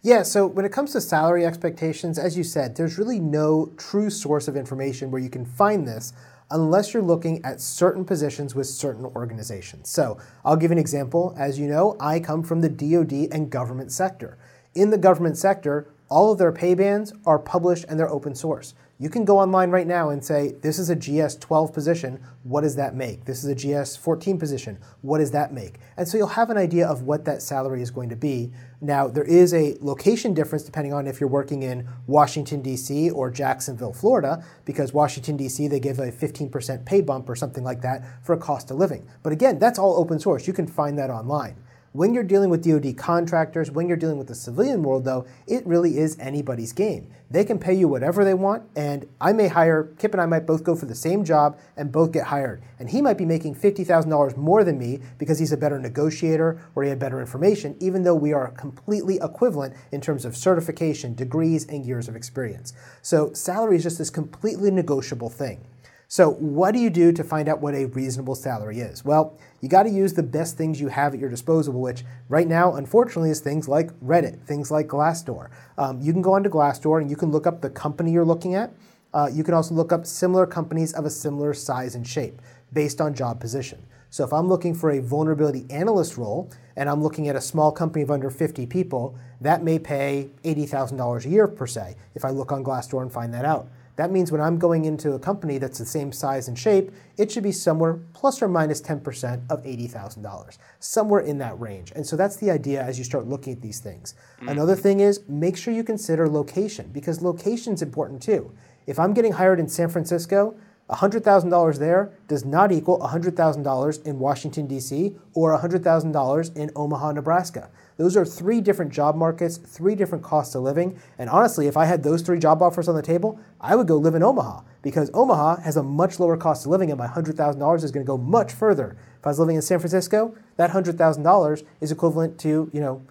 Yeah, 0.00 0.22
so 0.22 0.46
when 0.46 0.64
it 0.64 0.70
comes 0.70 0.92
to 0.92 1.00
salary 1.00 1.44
expectations, 1.44 2.20
as 2.20 2.36
you 2.36 2.44
said, 2.44 2.76
there's 2.76 2.98
really 2.98 3.18
no 3.18 3.72
true 3.76 4.10
source 4.10 4.46
of 4.46 4.56
information 4.56 5.10
where 5.10 5.20
you 5.20 5.28
can 5.28 5.44
find 5.44 5.88
this 5.88 6.12
unless 6.50 6.94
you're 6.94 7.02
looking 7.02 7.44
at 7.44 7.60
certain 7.60 8.04
positions 8.04 8.54
with 8.54 8.66
certain 8.66 9.04
organizations. 9.04 9.88
So 9.88 10.18
I'll 10.44 10.56
give 10.56 10.70
an 10.70 10.78
example. 10.78 11.34
As 11.38 11.58
you 11.58 11.68
know, 11.68 11.96
I 12.00 12.20
come 12.20 12.42
from 12.42 12.60
the 12.60 12.68
DoD 12.68 13.28
and 13.32 13.50
government 13.50 13.92
sector. 13.92 14.38
In 14.74 14.90
the 14.90 14.98
government 14.98 15.36
sector, 15.36 15.88
all 16.08 16.32
of 16.32 16.38
their 16.38 16.52
pay 16.52 16.74
bands 16.74 17.12
are 17.26 17.38
published 17.38 17.84
and 17.88 17.98
they're 17.98 18.10
open 18.10 18.34
source. 18.34 18.74
You 19.00 19.08
can 19.08 19.24
go 19.24 19.38
online 19.38 19.70
right 19.70 19.86
now 19.86 20.08
and 20.08 20.24
say, 20.24 20.56
this 20.60 20.76
is 20.76 20.90
a 20.90 20.96
GS 20.96 21.36
12 21.36 21.72
position, 21.72 22.20
what 22.42 22.62
does 22.62 22.74
that 22.74 22.96
make? 22.96 23.26
This 23.26 23.44
is 23.44 23.48
a 23.48 23.54
GS 23.54 23.94
14 23.96 24.40
position, 24.40 24.76
what 25.02 25.18
does 25.18 25.30
that 25.30 25.52
make? 25.52 25.76
And 25.96 26.08
so 26.08 26.18
you'll 26.18 26.26
have 26.26 26.50
an 26.50 26.56
idea 26.56 26.84
of 26.84 27.02
what 27.02 27.24
that 27.24 27.40
salary 27.40 27.80
is 27.80 27.92
going 27.92 28.08
to 28.08 28.16
be. 28.16 28.50
Now, 28.80 29.06
there 29.06 29.22
is 29.22 29.54
a 29.54 29.76
location 29.80 30.34
difference 30.34 30.64
depending 30.64 30.92
on 30.92 31.06
if 31.06 31.20
you're 31.20 31.28
working 31.28 31.62
in 31.62 31.88
Washington, 32.08 32.60
D.C. 32.60 33.10
or 33.10 33.30
Jacksonville, 33.30 33.92
Florida, 33.92 34.44
because 34.64 34.92
Washington, 34.92 35.36
D.C., 35.36 35.68
they 35.68 35.78
give 35.78 36.00
a 36.00 36.10
15% 36.10 36.84
pay 36.84 37.00
bump 37.00 37.28
or 37.28 37.36
something 37.36 37.62
like 37.62 37.82
that 37.82 38.04
for 38.24 38.32
a 38.32 38.38
cost 38.38 38.72
of 38.72 38.78
living. 38.78 39.06
But 39.22 39.32
again, 39.32 39.60
that's 39.60 39.78
all 39.78 39.96
open 39.96 40.18
source. 40.18 40.48
You 40.48 40.52
can 40.52 40.66
find 40.66 40.98
that 40.98 41.08
online. 41.08 41.54
When 41.98 42.14
you're 42.14 42.22
dealing 42.22 42.48
with 42.48 42.62
DoD 42.62 42.96
contractors, 42.96 43.72
when 43.72 43.88
you're 43.88 43.96
dealing 43.96 44.18
with 44.18 44.28
the 44.28 44.34
civilian 44.36 44.84
world, 44.84 45.04
though, 45.04 45.26
it 45.48 45.66
really 45.66 45.98
is 45.98 46.16
anybody's 46.20 46.72
game. 46.72 47.12
They 47.28 47.44
can 47.44 47.58
pay 47.58 47.74
you 47.74 47.88
whatever 47.88 48.24
they 48.24 48.34
want, 48.34 48.62
and 48.76 49.08
I 49.20 49.32
may 49.32 49.48
hire, 49.48 49.90
Kip 49.98 50.12
and 50.12 50.20
I 50.20 50.26
might 50.26 50.46
both 50.46 50.62
go 50.62 50.76
for 50.76 50.86
the 50.86 50.94
same 50.94 51.24
job 51.24 51.58
and 51.76 51.90
both 51.90 52.12
get 52.12 52.26
hired. 52.26 52.62
And 52.78 52.88
he 52.88 53.02
might 53.02 53.18
be 53.18 53.24
making 53.24 53.56
$50,000 53.56 54.36
more 54.36 54.62
than 54.62 54.78
me 54.78 55.00
because 55.18 55.40
he's 55.40 55.50
a 55.50 55.56
better 55.56 55.80
negotiator 55.80 56.60
or 56.76 56.84
he 56.84 56.88
had 56.88 57.00
better 57.00 57.18
information, 57.18 57.74
even 57.80 58.04
though 58.04 58.14
we 58.14 58.32
are 58.32 58.52
completely 58.52 59.18
equivalent 59.20 59.74
in 59.90 60.00
terms 60.00 60.24
of 60.24 60.36
certification, 60.36 61.16
degrees, 61.16 61.66
and 61.66 61.84
years 61.84 62.06
of 62.06 62.14
experience. 62.14 62.74
So 63.02 63.32
salary 63.32 63.74
is 63.74 63.82
just 63.82 63.98
this 63.98 64.08
completely 64.08 64.70
negotiable 64.70 65.30
thing. 65.30 65.66
So, 66.10 66.30
what 66.30 66.72
do 66.72 66.80
you 66.80 66.88
do 66.88 67.12
to 67.12 67.22
find 67.22 67.50
out 67.50 67.60
what 67.60 67.74
a 67.74 67.84
reasonable 67.84 68.34
salary 68.34 68.80
is? 68.80 69.04
Well, 69.04 69.38
you 69.60 69.68
got 69.68 69.82
to 69.82 69.90
use 69.90 70.14
the 70.14 70.22
best 70.22 70.56
things 70.56 70.80
you 70.80 70.88
have 70.88 71.12
at 71.12 71.20
your 71.20 71.28
disposal, 71.28 71.78
which 71.78 72.02
right 72.30 72.48
now, 72.48 72.76
unfortunately, 72.76 73.28
is 73.28 73.40
things 73.40 73.68
like 73.68 73.92
Reddit, 74.00 74.40
things 74.44 74.70
like 74.70 74.88
Glassdoor. 74.88 75.50
Um, 75.76 76.00
you 76.00 76.14
can 76.14 76.22
go 76.22 76.32
onto 76.32 76.48
Glassdoor 76.48 77.02
and 77.02 77.10
you 77.10 77.16
can 77.16 77.30
look 77.30 77.46
up 77.46 77.60
the 77.60 77.68
company 77.68 78.10
you're 78.10 78.24
looking 78.24 78.54
at. 78.54 78.72
Uh, 79.12 79.28
you 79.30 79.44
can 79.44 79.52
also 79.52 79.74
look 79.74 79.92
up 79.92 80.06
similar 80.06 80.46
companies 80.46 80.94
of 80.94 81.04
a 81.04 81.10
similar 81.10 81.52
size 81.52 81.94
and 81.94 82.08
shape 82.08 82.40
based 82.72 83.02
on 83.02 83.12
job 83.12 83.38
position. 83.38 83.84
So, 84.08 84.24
if 84.24 84.32
I'm 84.32 84.48
looking 84.48 84.74
for 84.74 84.90
a 84.90 85.02
vulnerability 85.02 85.66
analyst 85.68 86.16
role 86.16 86.50
and 86.74 86.88
I'm 86.88 87.02
looking 87.02 87.28
at 87.28 87.36
a 87.36 87.40
small 87.42 87.70
company 87.70 88.02
of 88.02 88.10
under 88.10 88.30
50 88.30 88.64
people, 88.64 89.14
that 89.42 89.62
may 89.62 89.78
pay 89.78 90.30
$80,000 90.42 91.26
a 91.26 91.28
year 91.28 91.46
per 91.46 91.66
se 91.66 91.96
if 92.14 92.24
I 92.24 92.30
look 92.30 92.50
on 92.50 92.64
Glassdoor 92.64 93.02
and 93.02 93.12
find 93.12 93.34
that 93.34 93.44
out. 93.44 93.68
That 93.98 94.12
means 94.12 94.30
when 94.30 94.40
I'm 94.40 94.60
going 94.60 94.84
into 94.84 95.14
a 95.14 95.18
company 95.18 95.58
that's 95.58 95.78
the 95.80 95.84
same 95.84 96.12
size 96.12 96.46
and 96.46 96.56
shape, 96.56 96.92
it 97.16 97.32
should 97.32 97.42
be 97.42 97.50
somewhere 97.50 97.98
plus 98.12 98.40
or 98.40 98.46
minus 98.46 98.80
10% 98.80 99.42
of 99.50 99.60
$80,000, 99.64 100.56
somewhere 100.78 101.20
in 101.20 101.38
that 101.38 101.58
range. 101.58 101.90
And 101.96 102.06
so 102.06 102.14
that's 102.14 102.36
the 102.36 102.48
idea 102.48 102.80
as 102.80 102.96
you 102.96 103.02
start 103.02 103.26
looking 103.26 103.54
at 103.54 103.60
these 103.60 103.80
things. 103.80 104.14
Mm-hmm. 104.36 104.50
Another 104.50 104.76
thing 104.76 105.00
is 105.00 105.28
make 105.28 105.56
sure 105.56 105.74
you 105.74 105.82
consider 105.82 106.28
location 106.28 106.90
because 106.92 107.22
location 107.22 107.72
is 107.72 107.82
important 107.82 108.22
too. 108.22 108.52
If 108.86 109.00
I'm 109.00 109.14
getting 109.14 109.32
hired 109.32 109.58
in 109.58 109.66
San 109.66 109.88
Francisco, 109.88 110.56
$100,000 110.90 111.78
there 111.78 112.12
does 112.28 112.44
not 112.44 112.70
equal 112.70 113.00
$100,000 113.00 114.06
in 114.06 114.18
Washington, 114.20 114.68
D.C., 114.68 115.16
or 115.34 115.58
$100,000 115.58 116.56
in 116.56 116.70
Omaha, 116.76 117.12
Nebraska. 117.12 117.68
Those 117.98 118.16
are 118.16 118.24
three 118.24 118.60
different 118.60 118.92
job 118.92 119.16
markets, 119.16 119.58
three 119.58 119.96
different 119.96 120.22
costs 120.22 120.54
of 120.54 120.62
living. 120.62 120.98
And 121.18 121.28
honestly, 121.28 121.66
if 121.66 121.76
I 121.76 121.84
had 121.84 122.04
those 122.04 122.22
three 122.22 122.38
job 122.38 122.62
offers 122.62 122.88
on 122.88 122.94
the 122.94 123.02
table, 123.02 123.40
I 123.60 123.74
would 123.74 123.88
go 123.88 123.96
live 123.96 124.14
in 124.14 124.22
Omaha 124.22 124.62
because 124.82 125.10
Omaha 125.12 125.62
has 125.62 125.76
a 125.76 125.82
much 125.82 126.20
lower 126.20 126.36
cost 126.36 126.64
of 126.64 126.70
living 126.70 126.90
and 126.90 126.98
my 126.98 127.08
$100,000 127.08 127.84
is 127.84 127.90
going 127.90 128.06
to 128.06 128.08
go 128.08 128.16
much 128.16 128.52
further. 128.52 128.96
If 129.18 129.26
I 129.26 129.30
was 129.30 129.40
living 129.40 129.56
in 129.56 129.62
San 129.62 129.80
Francisco, 129.80 130.34
that 130.56 130.70
$100,000 130.70 131.62
is 131.80 131.90
equivalent 131.90 132.38
to, 132.40 132.70
you 132.72 132.80
know, 132.80 133.02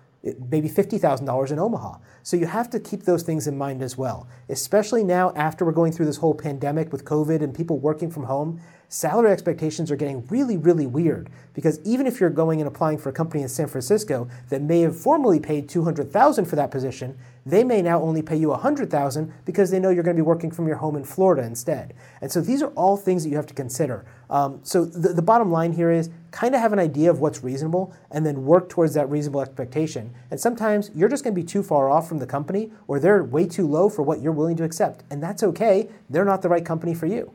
maybe 0.50 0.70
$50,000 0.70 1.51
in 1.51 1.60
Omaha. 1.60 1.98
So 2.24 2.38
you 2.38 2.46
have 2.48 2.70
to 2.72 2.79
keep 2.79 3.03
those 3.03 3.24
things 3.24 3.48
in 3.48 3.58
mind 3.58 3.82
as 3.82 3.98
well, 3.98 4.27
especially 4.50 5.03
now 5.03 5.34
after 5.36 5.65
we're 5.65 5.72
going 5.72 5.91
through 5.91 6.08
this 6.08 6.17
whole 6.17 6.34
pandemic 6.34 6.91
with 6.91 7.06
COVID 7.06 7.41
and 7.41 7.53
people 7.53 7.77
working 7.77 8.10
from 8.10 8.24
home 8.24 8.60
salary 8.89 9.32
expectations 9.32 9.91
are 9.91 9.96
getting 9.96 10.25
really, 10.27 10.58
really 10.58 10.88
weird 10.88 11.29
because 11.53 11.79
even 11.84 12.08
if 12.08 12.20
you're 12.20 12.29
going 12.29 12.62
and 12.62 12.67
applying 12.67 12.98
for 12.98 13.10
a 13.10 13.13
company 13.13 13.41
in 13.44 13.50
San 13.50 13.67
Francisco 13.67 14.27
that 14.50 14.62
may 14.62 14.82
have 14.82 14.96
formerly 14.96 15.39
paid 15.39 15.67
200,000 15.67 16.46
for 16.46 16.56
that 16.56 16.72
position, 16.72 17.17
they 17.46 17.63
may 17.63 17.82
now 17.82 18.01
only 18.01 18.22
pay 18.22 18.36
you 18.36 18.50
100,000 18.50 19.34
because 19.46 19.72
they 19.72 19.79
know 19.79 19.89
you're 19.89 20.03
going 20.03 20.15
to 20.15 20.22
be 20.22 20.25
working 20.25 20.51
from 20.51 20.67
your 20.67 20.77
home 20.77 20.96
in 20.96 21.03
Florida 21.03 21.44
instead. 21.44 21.94
And 22.22 22.32
so 22.32 22.41
these 22.41 22.62
are 22.62 22.70
all 22.72 22.96
things 22.96 23.24
that 23.24 23.29
you 23.29 23.38
have 23.38 23.48
to 23.48 23.53
consider. 23.53 24.06
Um, 24.29 24.60
so 24.63 24.86
the, 24.86 25.13
the 25.13 25.22
bottom 25.22 25.51
line 25.51 25.74
here 25.74 25.89
is 25.89 26.10
kind 26.32 26.53
of 26.53 26.62
have 26.62 26.74
an 26.74 26.79
idea 26.79 27.10
of 27.10 27.20
what's 27.20 27.44
reasonable 27.44 27.94
and 28.12 28.25
then 28.25 28.46
work 28.46 28.70
towards 28.70 28.94
that 28.94 29.10
reasonable 29.10 29.41
expectation. 29.41 30.13
And 30.29 30.39
sometimes 30.39 30.91
you're 30.94 31.10
just 31.10 31.24
going 31.24 31.34
to 31.34 31.41
be 31.41 31.48
too 31.48 31.63
far 31.63 31.89
off 31.89 32.08
from 32.08 32.20
the 32.20 32.27
company 32.27 32.72
or 32.88 33.00
they're 33.00 33.24
way 33.24 33.48
too 33.48 33.65
low 33.65 33.89
for 33.89 34.03
what 34.03 34.22
you're 34.22 34.32
willing 34.32 34.58
to 34.58 34.63
accept. 34.63 35.03
And 35.10 35.24
that's 35.24 35.41
okay. 35.44 35.89
They're 36.10 36.25
not 36.25 36.41
the 36.41 36.50
right 36.50 36.65
company 36.65 36.94
for 36.94 37.06
you. 37.06 37.34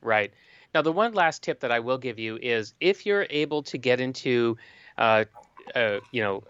Right. 0.00 0.32
Now, 0.74 0.82
the 0.82 0.92
one 0.92 1.12
last 1.12 1.42
tip 1.42 1.60
that 1.60 1.72
I 1.72 1.80
will 1.80 1.98
give 1.98 2.18
you 2.18 2.38
is 2.40 2.74
if 2.80 3.06
you're 3.06 3.26
able 3.30 3.62
to 3.64 3.78
get 3.78 4.00
into, 4.00 4.56
uh, 4.96 5.24
uh, 5.74 5.98
you 6.10 6.22
know, 6.22 6.42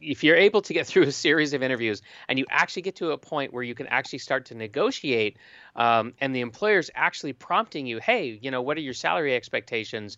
if 0.00 0.24
you're 0.24 0.36
able 0.36 0.62
to 0.62 0.72
get 0.72 0.86
through 0.88 1.04
a 1.04 1.12
series 1.12 1.52
of 1.52 1.62
interviews 1.62 2.02
and 2.28 2.38
you 2.38 2.46
actually 2.50 2.82
get 2.82 2.96
to 2.96 3.12
a 3.12 3.18
point 3.18 3.52
where 3.52 3.62
you 3.62 3.74
can 3.74 3.86
actually 3.88 4.18
start 4.18 4.46
to 4.46 4.54
negotiate 4.54 5.36
um, 5.76 6.14
and 6.20 6.34
the 6.34 6.40
employer's 6.40 6.90
actually 6.94 7.32
prompting 7.32 7.86
you 7.86 7.98
hey 7.98 8.38
you 8.42 8.50
know 8.50 8.62
what 8.62 8.76
are 8.76 8.80
your 8.80 8.94
salary 8.94 9.34
expectations 9.34 10.16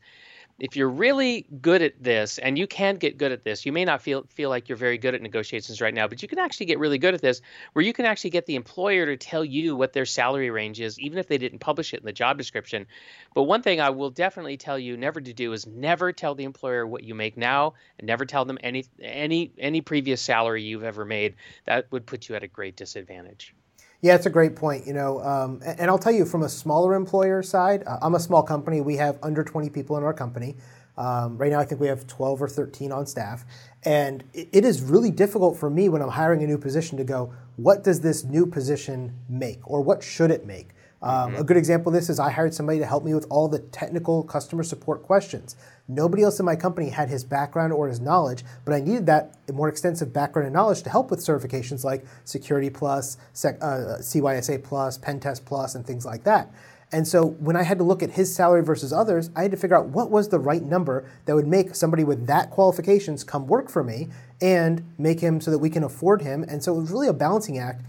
if 0.59 0.77
you're 0.77 0.89
really 0.89 1.47
good 1.61 1.83
at 1.83 2.01
this 2.03 2.39
and 2.39 2.59
you 2.59 2.67
can 2.67 2.97
get 2.97 3.19
good 3.19 3.33
at 3.33 3.43
this 3.43 3.65
you 3.67 3.73
may 3.73 3.85
not 3.85 4.03
feel 4.03 4.25
feel 4.29 4.51
like 4.51 4.69
you're 4.69 4.77
very 4.77 4.99
good 4.99 5.15
at 5.15 5.23
negotiations 5.23 5.81
right 5.81 5.95
now 5.95 6.07
but 6.07 6.23
you 6.23 6.29
can 6.29 6.39
actually 6.39 6.67
get 6.67 6.79
really 6.79 6.99
good 6.99 7.15
at 7.15 7.21
this 7.21 7.41
where 7.73 7.85
you 7.85 7.93
can 7.93 8.05
actually 8.05 8.31
get 8.31 8.47
the 8.47 8.55
employer 8.55 9.07
to 9.07 9.17
tell 9.17 9.45
you 9.45 9.75
what 9.77 9.93
their 9.93 10.07
salary 10.07 10.51
range 10.51 10.81
is 10.81 10.99
even 10.99 11.19
if 11.19 11.27
they 11.27 11.39
didn't 11.39 11.59
publish 11.59 11.95
it 11.95 12.01
in 12.01 12.07
the 12.07 12.13
job 12.13 12.39
description. 12.39 12.87
But 13.35 13.45
one 13.45 13.63
thing 13.63 13.81
i 13.81 13.91
will 13.91 14.11
definitely 14.11 14.57
tell 14.57 14.79
you 14.79 14.97
never 14.97 15.21
to 15.21 15.33
do 15.33 15.53
is 15.53 15.67
never 15.67 16.13
tell 16.13 16.35
the 16.35 16.45
employer 16.45 16.87
what 16.87 17.05
you 17.05 17.15
make 17.15 17.37
now 17.37 17.75
and 17.99 18.07
never 18.07 18.25
tell 18.25 18.45
them 18.45 18.59
any 18.63 18.85
any 19.01 19.53
any 19.59 19.81
previous 19.81 20.21
salary 20.21 20.63
you've 20.63 20.85
ever 20.85 21.05
made. 21.05 21.35
That 21.67 21.91
would 21.91 22.07
put 22.07 22.29
you 22.29 22.35
at 22.35 22.43
a 22.43 22.49
great 22.49 22.77
disadvantage 22.77 23.55
yeah, 24.03 24.17
it's 24.17 24.27
a 24.27 24.31
great 24.31 24.57
point. 24.57 24.87
You 24.87 24.93
know, 24.93 25.23
um, 25.23 25.61
and, 25.65 25.89
I'll 25.89 25.99
tell 25.99 26.13
you 26.13 26.25
from 26.25 26.43
a 26.43 26.49
smaller 26.49 26.95
employer 26.95 27.43
side, 27.43 27.85
uh, 27.87 27.99
I'm 28.03 28.17
a 28.17 28.21
small 28.21 28.43
company. 28.43 28.81
We 28.81 28.97
have 28.97 29.17
under 29.23 29.45
20 29.45 29.71
people 29.71 29.97
in 29.97 30.03
our 30.03 30.13
company. 30.13 30.57
Um, 30.99 31.39
right 31.39 31.51
now, 31.51 31.61
I 31.61 31.65
think 31.65 31.81
we 31.81 31.87
have 31.87 32.07
12 32.09 32.43
or 32.43 32.49
13 32.49 32.91
on 32.91 33.07
staff. 33.07 33.45
And 33.85 34.25
it, 34.35 34.49
it 34.53 34.65
is 34.65 34.83
really 34.83 35.13
difficult 35.13 35.57
for 35.57 35.71
me 35.71 35.89
when 35.89 36.03
I'm 36.03 36.11
hiring 36.11 36.43
a 36.43 36.47
new 36.49 36.59
position 36.59 36.99
to 36.99 37.05
go, 37.05 37.33
what 37.57 37.85
does 37.85 38.01
this 38.01 38.25
new 38.25 38.45
position 38.45 39.15
make 39.29 39.61
or 39.65 39.81
what 39.81 40.03
should 40.03 40.33
it 40.33 40.45
make? 40.47 40.71
Um, 41.03 41.33
mm-hmm. 41.33 41.41
A 41.41 41.45
good 41.45 41.57
example 41.57 41.91
of 41.91 41.95
this 41.95 42.09
is 42.09 42.21
I 42.21 42.31
hired 42.31 42.55
somebody 42.55 42.79
to 42.79 42.87
help 42.87 43.05
me 43.05 43.15
with 43.15 43.27
all 43.29 43.49
the 43.49 43.59
technical 43.59 44.23
customer 44.23 44.63
support 44.63 45.03
questions. 45.03 45.57
Nobody 45.89 46.23
else 46.23 46.39
in 46.39 46.47
my 46.47 46.55
company 46.55 46.91
had 46.91 47.09
his 47.09 47.25
background 47.25 47.73
or 47.73 47.89
his 47.89 48.01
knowledge, 48.01 48.45
but 48.65 48.73
I 48.73 48.81
needed 48.81 49.07
that 49.07 49.35
more 49.53 49.69
extensive 49.69 50.13
background 50.13 50.47
and 50.47 50.55
knowledge 50.55 50.83
to 50.83 50.91
help 50.91 51.11
with 51.11 51.21
certifications 51.21 51.83
like 51.83 52.07
Security 52.25 52.71
Plus, 52.71 53.17
uh, 53.45 53.99
CYSA 54.01 54.63
Plus, 54.63 54.97
Pen 54.97 55.19
Test 55.19 55.45
Plus, 55.45 55.75
and 55.75 55.85
things 55.85 56.07
like 56.07 56.23
that. 56.25 56.53
And 56.93 57.09
so 57.09 57.27
when 57.27 57.57
I 57.57 57.63
had 57.63 57.79
to 57.79 57.85
look 57.85 58.03
at 58.03 58.11
his 58.11 58.33
salary 58.33 58.63
versus 58.63 58.93
others, 58.93 59.31
I 59.35 59.43
had 59.43 59.51
to 59.53 59.57
figure 59.57 59.77
out 59.77 59.89
what 59.89 60.11
was 60.11 60.29
the 60.29 60.39
right 60.39 60.63
number 60.63 61.11
that 61.25 61.35
would 61.35 61.47
make 61.47 61.75
somebody 61.75 62.05
with 62.05 62.27
that 62.27 62.51
qualifications 62.51 63.25
come 63.25 63.47
work 63.47 63.71
for 63.71 63.83
me 63.83 64.09
and 64.43 64.85
make 64.99 65.21
him 65.21 65.41
so 65.41 65.51
that 65.51 65.59
we 65.59 65.71
can 65.71 65.83
afford 65.83 66.21
him. 66.21 66.45
And 66.47 66.63
so 66.63 66.77
it 66.77 66.81
was 66.81 66.91
really 66.91 67.09
a 67.09 67.15
balancing 67.15 67.59
act. 67.59 67.83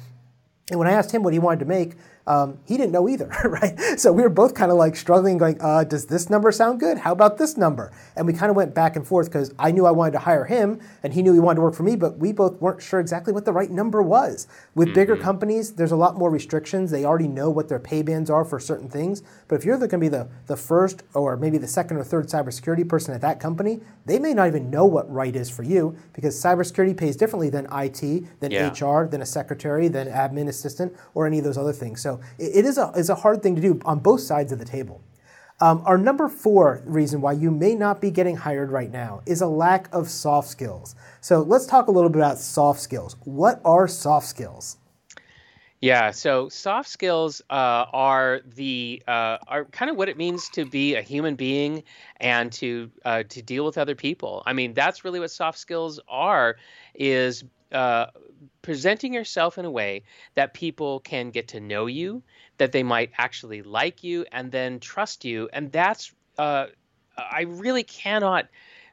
And 0.70 0.80
when 0.80 0.88
I 0.88 0.94
asked 0.94 1.12
him 1.12 1.22
what 1.22 1.34
he 1.34 1.40
wanted 1.40 1.60
to 1.60 1.66
make, 1.66 1.96
um, 2.26 2.58
he 2.66 2.78
didn't 2.78 2.92
know 2.92 3.10
either, 3.10 3.28
right? 3.46 3.78
So 4.00 4.14
we 4.14 4.22
were 4.22 4.30
both 4.30 4.54
kind 4.54 4.72
of 4.72 4.78
like 4.78 4.96
struggling, 4.96 5.38
going, 5.38 5.58
uh, 5.60 5.84
does 5.84 6.06
this 6.06 6.30
number 6.30 6.52
sound 6.52 6.80
good? 6.80 7.00
How 7.00 7.12
about 7.12 7.38
this 7.38 7.58
number? 7.58 7.92
And 8.16 8.26
we 8.26 8.34
kind 8.34 8.50
of 8.50 8.56
went 8.56 8.74
back 8.74 8.96
and 8.96 9.06
forth 9.06 9.28
because 9.28 9.54
I 9.60 9.72
knew 9.72 9.86
I 9.86 9.92
wanted 9.92 10.12
to 10.12 10.20
hire 10.20 10.46
him 10.46 10.80
and 11.04 11.14
he 11.14 11.22
knew 11.22 11.34
he 11.34 11.40
wanted 11.40 11.58
to 11.58 11.62
work 11.62 11.76
for 11.76 11.84
me, 11.84 11.96
but 11.96 12.18
we 12.18 12.32
both 12.32 12.60
weren't 12.62 12.82
sure 12.82 13.00
exactly 13.00 13.34
what 13.34 13.46
the 13.46 13.52
right 13.52 13.70
number 13.70 14.02
was. 14.02 14.48
With 14.74 14.90
mm-hmm. 14.90 14.96
bigger 14.96 15.18
companies, 15.18 15.74
there's 15.74 15.92
a 15.92 15.98
lot 15.98 16.18
more 16.18 16.30
restrictions. 16.30 16.92
They 16.92 17.04
already 17.04 17.28
know 17.28 17.50
what 17.50 17.68
their 17.68 17.80
pay 17.80 18.02
bands 18.02 18.30
are 18.30 18.46
for 18.46 18.60
certain 18.60 18.90
things. 18.90 19.22
But 19.48 19.56
if 19.56 19.66
you're 19.66 19.78
going 19.78 19.90
to 19.90 19.98
be 19.98 20.08
the, 20.08 20.30
the 20.48 20.58
first 20.58 21.04
or 21.14 21.36
maybe 21.36 21.58
the 21.58 21.68
second 21.68 21.98
or 21.98 22.04
third 22.04 22.28
cybersecurity 22.28 22.88
person 22.88 23.14
at 23.14 23.22
that 23.22 23.40
company, 23.40 23.82
they 24.06 24.20
may 24.20 24.34
not 24.34 24.48
even 24.48 24.70
know 24.70 24.86
what 24.86 25.12
right 25.12 25.36
is 25.36 25.50
for 25.50 25.64
you 25.64 25.98
because 26.14 26.42
cybersecurity 26.42 26.96
pays 26.96 27.16
differently 27.16 27.50
than 27.50 27.68
IT, 27.72 28.40
than 28.40 28.52
yeah. 28.52 28.70
HR, 28.70 29.08
than 29.08 29.22
a 29.22 29.26
secretary, 29.26 29.88
than 29.88 30.08
admin 30.08 30.48
assistant, 30.48 30.96
or 31.14 31.28
any 31.28 31.40
of 31.40 31.44
those 31.44 31.58
other 31.58 31.74
things. 31.74 32.02
So 32.02 32.13
it 32.38 32.66
is 32.66 32.78
a, 32.78 32.92
is 32.96 33.10
a 33.10 33.16
hard 33.16 33.42
thing 33.44 33.56
to 33.56 33.62
do 33.62 33.80
on 33.86 34.00
both 34.00 34.22
sides 34.22 34.52
of 34.52 34.60
the 34.60 34.66
table. 34.66 35.02
Um, 35.62 35.84
our 35.86 35.98
number 35.98 36.28
four 36.28 36.82
reason 36.86 37.22
why 37.22 37.34
you 37.34 37.52
may 37.52 37.76
not 37.76 38.02
be 38.02 38.12
getting 38.12 38.36
hired 38.36 38.72
right 38.72 38.92
now 38.92 39.22
is 39.26 39.42
a 39.42 39.48
lack 39.48 39.88
of 39.94 40.10
soft 40.10 40.50
skills. 40.50 40.96
So 41.22 41.42
let's 41.42 41.66
talk 41.66 41.88
a 41.88 41.92
little 41.92 42.10
bit 42.10 42.20
about 42.20 42.38
soft 42.40 42.82
skills. 42.82 43.16
What 43.24 43.62
are 43.64 43.88
soft 43.88 44.28
skills? 44.28 44.78
Yeah, 45.80 46.12
so 46.12 46.48
soft 46.48 46.88
skills 46.88 47.42
uh, 47.50 47.86
are 47.92 48.40
the 48.56 49.04
uh, 49.06 49.38
are 49.48 49.66
kind 49.66 49.92
of 49.92 49.98
what 49.98 50.08
it 50.08 50.18
means 50.18 50.48
to 50.52 50.66
be 50.66 50.96
a 50.96 51.02
human 51.02 51.36
being 51.36 51.84
and 52.22 52.54
to 52.54 52.90
uh, 53.04 53.24
to 53.24 53.42
deal 53.42 53.66
with 53.66 53.78
other 53.78 53.94
people. 53.94 54.44
I 54.46 54.54
mean, 54.54 54.74
that's 54.74 55.04
really 55.04 55.20
what 55.20 55.30
soft 55.30 55.60
skills 55.60 56.00
are. 56.08 56.56
Is 56.96 57.44
uh, 57.74 58.08
presenting 58.62 59.14
yourself 59.14 59.58
in 59.58 59.66
a 59.66 59.72
way 59.72 60.04
that 60.36 60.54
people 60.54 61.00
can 61.00 61.32
get 61.32 61.50
to 61.50 61.60
know 61.60 61.86
you, 61.86 62.24
that 62.58 62.72
they 62.72 62.84
might 62.84 63.12
actually 63.18 63.62
like 63.62 64.04
you, 64.04 64.26
and 64.32 64.52
then 64.52 64.80
trust 64.80 65.26
you. 65.26 65.50
And 65.52 65.72
that's, 65.72 66.14
uh, 66.38 66.68
I 67.18 67.42
really 67.42 67.84
cannot 67.84 68.48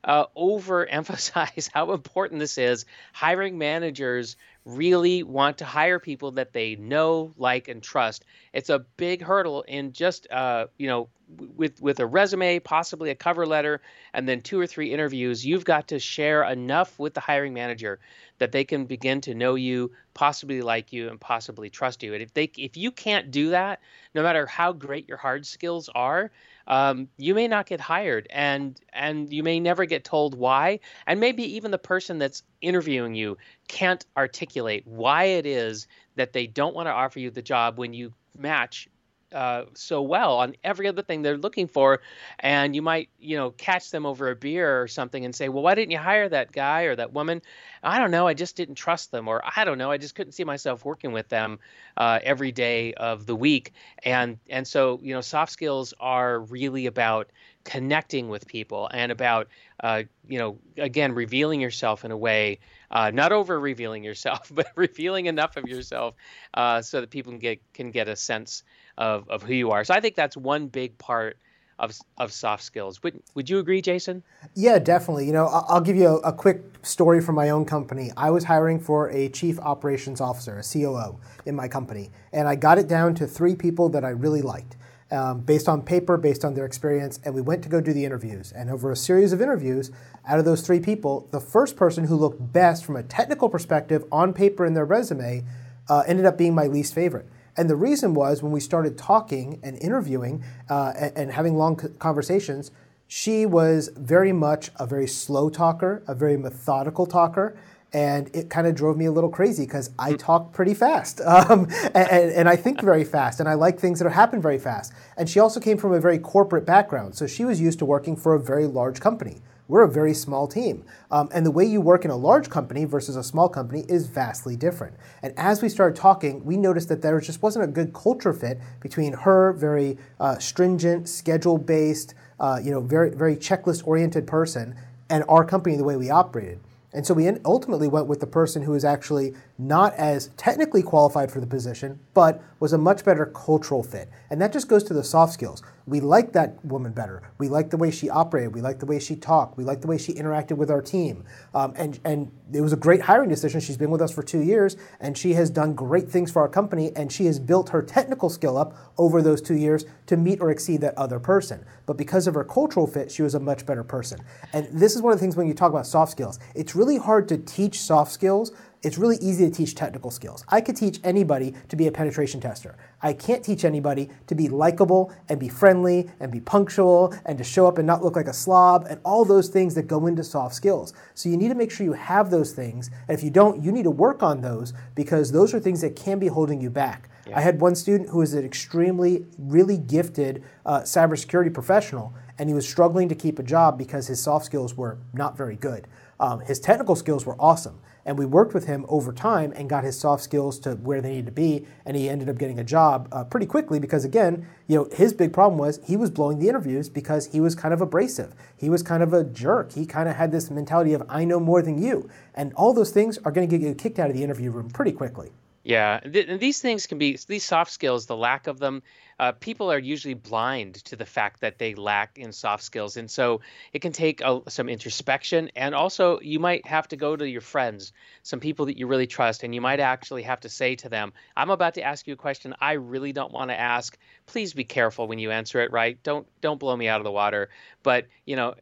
uh, 0.04 0.26
overemphasize 0.36 1.70
how 1.74 1.92
important 1.92 2.40
this 2.40 2.58
is. 2.58 2.84
Hiring 3.12 3.58
managers 3.58 4.36
really 4.64 5.22
want 5.22 5.58
to 5.58 5.64
hire 5.64 5.98
people 5.98 6.32
that 6.32 6.52
they 6.52 6.76
know, 6.76 7.32
like, 7.36 7.68
and 7.68 7.82
trust. 7.82 8.24
It's 8.52 8.70
a 8.70 8.80
big 8.96 9.22
hurdle 9.22 9.62
in 9.62 9.92
just, 9.92 10.30
uh, 10.30 10.66
you 10.78 10.86
know, 10.86 11.08
with 11.56 11.80
with 11.80 12.00
a 12.00 12.06
resume, 12.06 12.58
possibly 12.58 13.10
a 13.10 13.14
cover 13.14 13.46
letter, 13.46 13.80
and 14.12 14.28
then 14.28 14.40
two 14.40 14.58
or 14.58 14.66
three 14.66 14.92
interviews. 14.92 15.46
You've 15.46 15.64
got 15.64 15.88
to 15.88 15.98
share 15.98 16.42
enough 16.42 16.98
with 16.98 17.14
the 17.14 17.20
hiring 17.20 17.54
manager 17.54 18.00
that 18.38 18.52
they 18.52 18.64
can 18.64 18.86
begin 18.86 19.20
to 19.22 19.34
know 19.34 19.54
you, 19.54 19.92
possibly 20.14 20.62
like 20.62 20.92
you, 20.92 21.08
and 21.08 21.20
possibly 21.20 21.70
trust 21.70 22.02
you. 22.02 22.14
And 22.14 22.22
if 22.22 22.34
they 22.34 22.50
if 22.56 22.76
you 22.76 22.90
can't 22.90 23.30
do 23.30 23.50
that, 23.50 23.80
no 24.14 24.22
matter 24.22 24.46
how 24.46 24.72
great 24.72 25.08
your 25.08 25.18
hard 25.18 25.46
skills 25.46 25.88
are, 25.94 26.30
um, 26.70 27.08
you 27.18 27.34
may 27.34 27.48
not 27.48 27.66
get 27.66 27.80
hired 27.80 28.28
and 28.30 28.80
and 28.92 29.30
you 29.32 29.42
may 29.42 29.58
never 29.58 29.84
get 29.84 30.04
told 30.04 30.36
why 30.36 30.78
and 31.06 31.18
maybe 31.18 31.42
even 31.56 31.72
the 31.72 31.78
person 31.78 32.18
that's 32.18 32.44
interviewing 32.62 33.14
you 33.14 33.36
can't 33.66 34.06
articulate 34.16 34.86
why 34.86 35.24
it 35.24 35.46
is 35.46 35.88
that 36.14 36.32
they 36.32 36.46
don't 36.46 36.74
want 36.74 36.86
to 36.86 36.92
offer 36.92 37.18
you 37.18 37.28
the 37.30 37.42
job 37.42 37.76
when 37.76 37.92
you 37.92 38.14
match 38.38 38.88
uh, 39.32 39.64
so 39.74 40.02
well 40.02 40.38
on 40.38 40.54
every 40.64 40.88
other 40.88 41.02
thing 41.02 41.22
they're 41.22 41.36
looking 41.36 41.68
for 41.68 42.00
and 42.38 42.74
you 42.74 42.82
might 42.82 43.08
you 43.18 43.36
know 43.36 43.50
catch 43.50 43.90
them 43.90 44.06
over 44.06 44.30
a 44.30 44.36
beer 44.36 44.82
or 44.82 44.88
something 44.88 45.24
and 45.24 45.34
say 45.34 45.48
well 45.48 45.62
why 45.62 45.74
didn't 45.74 45.90
you 45.90 45.98
hire 45.98 46.28
that 46.28 46.52
guy 46.52 46.82
or 46.82 46.96
that 46.96 47.12
woman? 47.12 47.42
I 47.82 47.98
don't 47.98 48.10
know 48.10 48.26
i 48.26 48.34
just 48.34 48.56
didn't 48.56 48.74
trust 48.74 49.10
them 49.10 49.28
or 49.28 49.42
i 49.56 49.64
don't 49.64 49.78
know 49.78 49.90
i 49.90 49.96
just 49.96 50.14
couldn't 50.14 50.32
see 50.32 50.44
myself 50.44 50.84
working 50.84 51.12
with 51.12 51.28
them 51.28 51.58
uh, 51.96 52.18
every 52.22 52.52
day 52.52 52.94
of 52.94 53.26
the 53.26 53.36
week 53.36 53.72
and 54.04 54.38
and 54.48 54.66
so 54.66 55.00
you 55.02 55.14
know 55.14 55.20
soft 55.20 55.52
skills 55.52 55.94
are 55.98 56.40
really 56.40 56.86
about 56.86 57.30
connecting 57.64 58.28
with 58.28 58.46
people 58.46 58.88
and 58.92 59.12
about 59.12 59.48
uh, 59.82 60.02
you 60.26 60.38
know 60.38 60.58
again 60.78 61.12
revealing 61.12 61.60
yourself 61.60 62.04
in 62.04 62.10
a 62.10 62.16
way 62.16 62.58
uh, 62.90 63.10
not 63.10 63.32
over 63.32 63.58
revealing 63.58 64.02
yourself 64.02 64.50
but 64.54 64.68
revealing 64.76 65.26
enough 65.26 65.56
of 65.56 65.66
yourself 65.66 66.14
uh, 66.54 66.80
so 66.82 67.00
that 67.00 67.10
people 67.10 67.32
can 67.32 67.38
get 67.38 67.60
can 67.72 67.90
get 67.90 68.08
a 68.08 68.16
sense 68.16 68.62
of, 69.00 69.28
of 69.30 69.42
who 69.42 69.54
you 69.54 69.70
are. 69.72 69.82
So 69.82 69.94
I 69.94 70.00
think 70.00 70.14
that's 70.14 70.36
one 70.36 70.68
big 70.68 70.96
part 70.98 71.38
of, 71.78 71.96
of 72.18 72.30
soft 72.30 72.62
skills. 72.62 73.02
Would, 73.02 73.22
would 73.34 73.48
you 73.48 73.58
agree, 73.58 73.80
Jason? 73.80 74.22
Yeah, 74.54 74.78
definitely. 74.78 75.26
You 75.26 75.32
know, 75.32 75.46
I'll 75.46 75.80
give 75.80 75.96
you 75.96 76.06
a, 76.06 76.16
a, 76.18 76.32
quick 76.32 76.62
story 76.82 77.22
from 77.22 77.34
my 77.34 77.48
own 77.48 77.64
company. 77.64 78.12
I 78.18 78.28
was 78.30 78.44
hiring 78.44 78.78
for 78.78 79.08
a 79.08 79.30
chief 79.30 79.58
operations 79.58 80.20
officer, 80.20 80.58
a 80.58 80.62
COO, 80.62 81.18
in 81.46 81.56
my 81.56 81.66
company, 81.66 82.10
and 82.34 82.46
I 82.46 82.54
got 82.54 82.76
it 82.76 82.86
down 82.86 83.14
to 83.14 83.26
three 83.26 83.56
people 83.56 83.88
that 83.88 84.04
I 84.04 84.10
really 84.10 84.42
liked. 84.42 84.76
Um, 85.12 85.40
based 85.40 85.68
on 85.68 85.82
paper, 85.82 86.16
based 86.16 86.44
on 86.44 86.54
their 86.54 86.64
experience, 86.64 87.18
and 87.24 87.34
we 87.34 87.40
went 87.40 87.64
to 87.64 87.68
go 87.68 87.80
do 87.80 87.92
the 87.92 88.04
interviews. 88.04 88.52
And 88.52 88.70
over 88.70 88.92
a 88.92 88.96
series 88.96 89.32
of 89.32 89.42
interviews, 89.42 89.90
out 90.24 90.38
of 90.38 90.44
those 90.44 90.60
three 90.60 90.78
people, 90.78 91.26
the 91.32 91.40
first 91.40 91.74
person 91.74 92.04
who 92.04 92.14
looked 92.14 92.52
best 92.52 92.84
from 92.84 92.94
a 92.94 93.02
technical 93.02 93.48
perspective 93.48 94.04
on 94.12 94.32
paper 94.32 94.64
in 94.64 94.74
their 94.74 94.84
resume 94.84 95.42
uh, 95.88 96.04
ended 96.06 96.26
up 96.26 96.38
being 96.38 96.54
my 96.54 96.68
least 96.68 96.94
favorite. 96.94 97.26
And 97.56 97.68
the 97.68 97.76
reason 97.76 98.14
was 98.14 98.42
when 98.42 98.52
we 98.52 98.60
started 98.60 98.96
talking 98.96 99.60
and 99.62 99.78
interviewing 99.78 100.44
uh, 100.68 100.92
and, 100.96 101.16
and, 101.16 101.32
having 101.32 101.56
long 101.56 101.76
conversations, 101.98 102.70
she 103.06 103.44
was 103.44 103.90
very 103.96 104.32
much 104.32 104.70
a 104.76 104.86
very 104.86 105.06
slow 105.06 105.50
talker, 105.50 106.02
a 106.06 106.14
very 106.14 106.36
methodical 106.36 107.06
talker. 107.06 107.56
And 107.92 108.30
it 108.34 108.50
kind 108.50 108.68
of 108.68 108.76
drove 108.76 108.96
me 108.96 109.06
a 109.06 109.10
little 109.10 109.30
crazy 109.30 109.66
because 109.66 109.90
I 109.98 110.12
mm. 110.12 110.18
talk 110.18 110.52
pretty 110.52 110.74
fast 110.74 111.20
um, 111.26 111.66
and, 111.92 112.30
and 112.32 112.48
I 112.48 112.54
think 112.54 112.80
very 112.80 113.02
fast 113.02 113.40
and 113.40 113.48
I 113.48 113.54
like 113.54 113.80
things 113.80 113.98
that 113.98 114.08
happen 114.10 114.40
very 114.40 114.58
fast. 114.58 114.92
And 115.16 115.28
she 115.28 115.40
also 115.40 115.58
came 115.58 115.76
from 115.76 115.92
a 115.92 116.00
very 116.00 116.18
corporate 116.18 116.64
background. 116.64 117.16
So 117.16 117.26
she 117.26 117.44
was 117.44 117.60
used 117.60 117.80
to 117.80 117.84
working 117.84 118.14
for 118.14 118.34
a 118.34 118.40
very 118.40 118.66
large 118.68 119.00
company. 119.00 119.42
We're 119.70 119.84
a 119.84 119.88
very 119.88 120.14
small 120.14 120.48
team. 120.48 120.84
Um, 121.12 121.28
and 121.32 121.46
the 121.46 121.50
way 121.52 121.64
you 121.64 121.80
work 121.80 122.04
in 122.04 122.10
a 122.10 122.16
large 122.16 122.50
company 122.50 122.84
versus 122.84 123.14
a 123.14 123.22
small 123.22 123.48
company 123.48 123.84
is 123.88 124.08
vastly 124.08 124.56
different. 124.56 124.96
And 125.22 125.32
as 125.36 125.62
we 125.62 125.68
started 125.68 125.94
talking, 125.94 126.44
we 126.44 126.56
noticed 126.56 126.88
that 126.88 127.02
there 127.02 127.20
just 127.20 127.40
wasn't 127.40 127.66
a 127.66 127.68
good 127.68 127.92
culture 127.94 128.32
fit 128.32 128.58
between 128.80 129.12
her, 129.12 129.52
very 129.52 129.96
uh, 130.18 130.38
stringent, 130.38 131.08
schedule 131.08 131.56
based, 131.56 132.14
uh, 132.40 132.58
you 132.60 132.72
know, 132.72 132.80
very, 132.80 133.10
very 133.10 133.36
checklist 133.36 133.86
oriented 133.86 134.26
person, 134.26 134.74
and 135.08 135.22
our 135.28 135.44
company, 135.44 135.76
the 135.76 135.84
way 135.84 135.96
we 135.96 136.10
operated. 136.10 136.58
And 136.92 137.06
so 137.06 137.14
we 137.14 137.28
ultimately 137.44 137.86
went 137.86 138.08
with 138.08 138.18
the 138.18 138.26
person 138.26 138.62
who 138.62 138.72
was 138.72 138.84
actually 138.84 139.34
not 139.58 139.94
as 139.94 140.30
technically 140.36 140.82
qualified 140.82 141.30
for 141.30 141.40
the 141.40 141.46
position, 141.46 142.00
but 142.14 142.42
was 142.58 142.72
a 142.72 142.78
much 142.78 143.04
better 143.04 143.26
cultural 143.26 143.84
fit. 143.84 144.08
And 144.30 144.40
that 144.40 144.52
just 144.52 144.66
goes 144.66 144.82
to 144.84 144.94
the 144.94 145.04
soft 145.04 145.32
skills. 145.32 145.62
We 145.90 145.98
liked 145.98 146.34
that 146.34 146.64
woman 146.64 146.92
better. 146.92 147.20
We 147.38 147.48
liked 147.48 147.72
the 147.72 147.76
way 147.76 147.90
she 147.90 148.08
operated. 148.08 148.54
We 148.54 148.60
liked 148.60 148.78
the 148.78 148.86
way 148.86 149.00
she 149.00 149.16
talked. 149.16 149.56
We 149.56 149.64
liked 149.64 149.82
the 149.82 149.88
way 149.88 149.98
she 149.98 150.14
interacted 150.14 150.56
with 150.56 150.70
our 150.70 150.80
team. 150.80 151.24
Um, 151.52 151.72
and, 151.76 151.98
and 152.04 152.30
it 152.52 152.60
was 152.60 152.72
a 152.72 152.76
great 152.76 153.00
hiring 153.00 153.28
decision. 153.28 153.58
She's 153.58 153.76
been 153.76 153.90
with 153.90 154.00
us 154.00 154.12
for 154.12 154.22
two 154.22 154.38
years, 154.38 154.76
and 155.00 155.18
she 155.18 155.34
has 155.34 155.50
done 155.50 155.74
great 155.74 156.08
things 156.08 156.30
for 156.30 156.42
our 156.42 156.48
company, 156.48 156.92
and 156.94 157.10
she 157.10 157.26
has 157.26 157.40
built 157.40 157.70
her 157.70 157.82
technical 157.82 158.30
skill 158.30 158.56
up 158.56 158.76
over 158.98 159.20
those 159.20 159.42
two 159.42 159.56
years 159.56 159.84
to 160.06 160.16
meet 160.16 160.40
or 160.40 160.52
exceed 160.52 160.80
that 160.82 160.96
other 160.96 161.18
person. 161.18 161.64
But 161.86 161.96
because 161.96 162.28
of 162.28 162.34
her 162.34 162.44
cultural 162.44 162.86
fit, 162.86 163.10
she 163.10 163.22
was 163.22 163.34
a 163.34 163.40
much 163.40 163.66
better 163.66 163.82
person. 163.82 164.20
And 164.52 164.68
this 164.70 164.94
is 164.94 165.02
one 165.02 165.12
of 165.12 165.18
the 165.18 165.24
things 165.24 165.34
when 165.34 165.48
you 165.48 165.54
talk 165.54 165.70
about 165.70 165.88
soft 165.88 166.12
skills. 166.12 166.38
It's 166.54 166.76
really 166.76 166.98
hard 166.98 167.26
to 167.30 167.36
teach 167.36 167.80
soft 167.80 168.12
skills 168.12 168.52
it's 168.82 168.96
really 168.96 169.16
easy 169.16 169.48
to 169.48 169.54
teach 169.54 169.74
technical 169.74 170.10
skills. 170.10 170.44
I 170.48 170.60
could 170.60 170.76
teach 170.76 171.00
anybody 171.04 171.54
to 171.68 171.76
be 171.76 171.86
a 171.86 171.92
penetration 171.92 172.40
tester. 172.40 172.76
I 173.02 173.12
can't 173.12 173.44
teach 173.44 173.64
anybody 173.64 174.08
to 174.26 174.34
be 174.34 174.48
likable 174.48 175.12
and 175.28 175.38
be 175.38 175.48
friendly 175.48 176.10
and 176.18 176.32
be 176.32 176.40
punctual 176.40 177.14
and 177.26 177.36
to 177.38 177.44
show 177.44 177.66
up 177.66 177.78
and 177.78 177.86
not 177.86 178.02
look 178.02 178.16
like 178.16 178.28
a 178.28 178.32
slob 178.32 178.86
and 178.88 179.00
all 179.04 179.24
those 179.24 179.48
things 179.48 179.74
that 179.74 179.86
go 179.86 180.06
into 180.06 180.24
soft 180.24 180.54
skills. 180.54 180.94
So 181.14 181.28
you 181.28 181.36
need 181.36 181.48
to 181.48 181.54
make 181.54 181.70
sure 181.70 181.84
you 181.84 181.92
have 181.92 182.30
those 182.30 182.52
things. 182.52 182.90
And 183.08 183.18
if 183.18 183.22
you 183.22 183.30
don't, 183.30 183.62
you 183.62 183.70
need 183.70 183.84
to 183.84 183.90
work 183.90 184.22
on 184.22 184.40
those 184.40 184.72
because 184.94 185.32
those 185.32 185.52
are 185.52 185.60
things 185.60 185.82
that 185.82 185.94
can 185.94 186.18
be 186.18 186.28
holding 186.28 186.60
you 186.60 186.70
back. 186.70 187.10
Yeah. 187.26 187.38
I 187.38 187.42
had 187.42 187.60
one 187.60 187.74
student 187.74 188.08
who 188.08 188.18
was 188.18 188.32
an 188.32 188.44
extremely, 188.44 189.26
really 189.38 189.76
gifted 189.76 190.42
uh, 190.64 190.80
cybersecurity 190.80 191.52
professional, 191.52 192.14
and 192.38 192.48
he 192.48 192.54
was 192.54 192.66
struggling 192.66 193.08
to 193.10 193.14
keep 193.14 193.38
a 193.38 193.42
job 193.42 193.76
because 193.76 194.06
his 194.06 194.22
soft 194.22 194.46
skills 194.46 194.74
were 194.74 194.98
not 195.12 195.36
very 195.36 195.56
good. 195.56 195.86
Um, 196.18 196.40
his 196.40 196.58
technical 196.58 196.96
skills 196.96 197.26
were 197.26 197.36
awesome. 197.38 197.78
And 198.04 198.18
we 198.18 198.24
worked 198.24 198.54
with 198.54 198.66
him 198.66 198.86
over 198.88 199.12
time 199.12 199.52
and 199.54 199.68
got 199.68 199.84
his 199.84 199.98
soft 199.98 200.22
skills 200.22 200.58
to 200.60 200.74
where 200.76 201.00
they 201.00 201.10
needed 201.10 201.26
to 201.26 201.32
be. 201.32 201.66
And 201.84 201.96
he 201.96 202.08
ended 202.08 202.28
up 202.28 202.38
getting 202.38 202.58
a 202.58 202.64
job 202.64 203.08
uh, 203.12 203.24
pretty 203.24 203.46
quickly 203.46 203.78
because, 203.78 204.04
again, 204.04 204.46
you 204.66 204.76
know, 204.76 204.88
his 204.92 205.12
big 205.12 205.32
problem 205.32 205.58
was 205.58 205.80
he 205.84 205.96
was 205.96 206.10
blowing 206.10 206.38
the 206.38 206.48
interviews 206.48 206.88
because 206.88 207.26
he 207.26 207.40
was 207.40 207.54
kind 207.54 207.74
of 207.74 207.80
abrasive. 207.80 208.34
He 208.56 208.70
was 208.70 208.82
kind 208.82 209.02
of 209.02 209.12
a 209.12 209.24
jerk. 209.24 209.72
He 209.72 209.86
kind 209.86 210.08
of 210.08 210.16
had 210.16 210.32
this 210.32 210.50
mentality 210.50 210.94
of, 210.94 211.02
I 211.08 211.24
know 211.24 211.40
more 211.40 211.62
than 211.62 211.82
you. 211.82 212.08
And 212.34 212.52
all 212.54 212.72
those 212.72 212.90
things 212.90 213.18
are 213.18 213.32
going 213.32 213.48
to 213.48 213.58
get 213.58 213.66
you 213.66 213.74
kicked 213.74 213.98
out 213.98 214.10
of 214.10 214.16
the 214.16 214.24
interview 214.24 214.50
room 214.50 214.70
pretty 214.70 214.92
quickly. 214.92 215.30
Yeah, 215.62 216.00
th- 216.00 216.40
these 216.40 216.60
things 216.60 216.86
can 216.86 216.96
be 216.96 217.18
these 217.28 217.44
soft 217.44 217.70
skills. 217.70 218.06
The 218.06 218.16
lack 218.16 218.46
of 218.46 218.58
them, 218.58 218.82
uh, 219.20 219.32
people 219.32 219.70
are 219.70 219.78
usually 219.78 220.14
blind 220.14 220.76
to 220.76 220.96
the 220.96 221.04
fact 221.04 221.42
that 221.42 221.58
they 221.58 221.74
lack 221.74 222.16
in 222.16 222.32
soft 222.32 222.62
skills, 222.64 222.96
and 222.96 223.10
so 223.10 223.42
it 223.74 223.80
can 223.80 223.92
take 223.92 224.22
a, 224.22 224.40
some 224.48 224.66
introspection. 224.66 225.50
And 225.54 225.74
also, 225.74 226.20
you 226.20 226.40
might 226.40 226.66
have 226.66 226.88
to 226.88 226.96
go 226.96 227.14
to 227.14 227.28
your 227.28 227.42
friends, 227.42 227.92
some 228.22 228.40
people 228.40 228.64
that 228.66 228.78
you 228.78 228.86
really 228.86 229.06
trust, 229.06 229.42
and 229.42 229.54
you 229.54 229.60
might 229.60 229.78
actually 229.78 230.22
have 230.22 230.40
to 230.40 230.48
say 230.48 230.74
to 230.76 230.88
them, 230.88 231.12
"I'm 231.36 231.50
about 231.50 231.74
to 231.74 231.82
ask 231.82 232.06
you 232.06 232.14
a 232.14 232.16
question 232.16 232.54
I 232.62 232.72
really 232.72 233.12
don't 233.12 233.30
want 233.30 233.50
to 233.50 233.60
ask. 233.60 233.98
Please 234.24 234.54
be 234.54 234.64
careful 234.64 235.06
when 235.06 235.18
you 235.18 235.30
answer 235.30 235.60
it. 235.60 235.70
Right? 235.70 236.02
Don't 236.02 236.26
don't 236.40 236.58
blow 236.58 236.74
me 236.74 236.88
out 236.88 237.00
of 237.00 237.04
the 237.04 237.12
water. 237.12 237.50
But 237.82 238.06
you 238.24 238.36
know." 238.36 238.54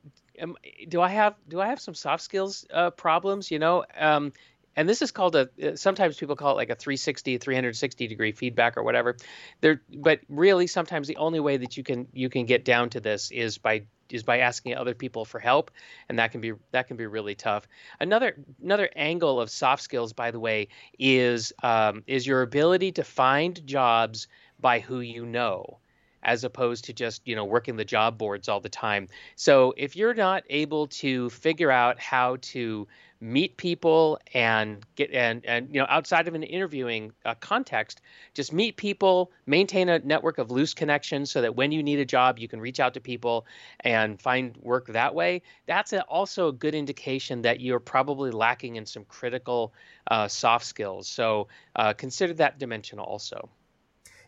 do 0.88 1.00
I 1.00 1.08
have 1.08 1.34
do 1.48 1.60
I 1.60 1.66
have 1.66 1.80
some 1.80 1.96
soft 1.96 2.22
skills 2.22 2.64
uh, 2.72 2.90
problems? 2.90 3.50
You 3.50 3.58
know, 3.58 3.84
um, 3.98 4.32
and 4.78 4.88
this 4.88 5.02
is 5.02 5.10
called 5.10 5.34
a 5.34 5.48
uh, 5.60 5.74
sometimes 5.74 6.16
people 6.16 6.36
call 6.36 6.52
it 6.52 6.56
like 6.56 6.70
a 6.70 6.76
360 6.76 7.38
360 7.38 8.06
degree 8.06 8.30
feedback 8.30 8.76
or 8.76 8.84
whatever. 8.84 9.16
There 9.60 9.82
but 9.92 10.20
really 10.28 10.68
sometimes 10.68 11.08
the 11.08 11.16
only 11.16 11.40
way 11.40 11.56
that 11.56 11.76
you 11.76 11.82
can 11.82 12.06
you 12.12 12.30
can 12.30 12.46
get 12.46 12.64
down 12.64 12.88
to 12.90 13.00
this 13.00 13.32
is 13.32 13.58
by 13.58 13.82
is 14.08 14.22
by 14.22 14.38
asking 14.38 14.76
other 14.76 14.94
people 14.94 15.24
for 15.24 15.40
help. 15.40 15.72
And 16.08 16.20
that 16.20 16.30
can 16.30 16.40
be 16.40 16.52
that 16.70 16.86
can 16.86 16.96
be 16.96 17.06
really 17.06 17.34
tough. 17.34 17.66
Another 17.98 18.36
another 18.62 18.88
angle 18.94 19.40
of 19.40 19.50
soft 19.50 19.82
skills 19.82 20.12
by 20.12 20.30
the 20.30 20.38
way 20.38 20.68
is 20.96 21.52
um, 21.64 22.04
is 22.06 22.24
your 22.24 22.42
ability 22.42 22.92
to 22.92 23.04
find 23.04 23.66
jobs 23.66 24.28
by 24.60 24.78
who 24.78 25.00
you 25.00 25.26
know 25.26 25.78
as 26.22 26.44
opposed 26.44 26.84
to 26.84 26.92
just 26.92 27.26
you 27.26 27.34
know 27.34 27.44
working 27.44 27.76
the 27.76 27.84
job 27.84 28.16
boards 28.16 28.48
all 28.48 28.60
the 28.60 28.68
time. 28.68 29.08
So 29.34 29.74
if 29.76 29.96
you're 29.96 30.14
not 30.14 30.44
able 30.48 30.86
to 31.02 31.30
figure 31.30 31.70
out 31.70 31.98
how 31.98 32.36
to 32.42 32.86
meet 33.20 33.56
people 33.56 34.18
and 34.34 34.84
get 34.94 35.10
and 35.12 35.44
and 35.44 35.68
you 35.72 35.80
know 35.80 35.86
outside 35.88 36.28
of 36.28 36.34
an 36.34 36.42
interviewing 36.42 37.12
uh, 37.24 37.34
context 37.34 38.00
just 38.32 38.52
meet 38.52 38.76
people 38.76 39.32
maintain 39.46 39.88
a 39.88 39.98
network 39.98 40.38
of 40.38 40.50
loose 40.50 40.72
connections 40.74 41.30
so 41.30 41.40
that 41.40 41.56
when 41.56 41.72
you 41.72 41.82
need 41.82 41.98
a 41.98 42.04
job 42.04 42.38
you 42.38 42.46
can 42.46 42.60
reach 42.60 42.78
out 42.78 42.94
to 42.94 43.00
people 43.00 43.46
and 43.80 44.20
find 44.20 44.56
work 44.58 44.86
that 44.88 45.14
way. 45.14 45.42
That's 45.66 45.92
a, 45.92 46.02
also 46.02 46.48
a 46.48 46.52
good 46.52 46.74
indication 46.74 47.42
that 47.42 47.60
you're 47.60 47.80
probably 47.80 48.30
lacking 48.30 48.76
in 48.76 48.86
some 48.86 49.04
critical 49.04 49.72
uh, 50.10 50.28
soft 50.28 50.66
skills. 50.66 51.08
So 51.08 51.48
uh, 51.76 51.92
consider 51.94 52.34
that 52.34 52.58
dimension 52.58 52.98
also. 52.98 53.48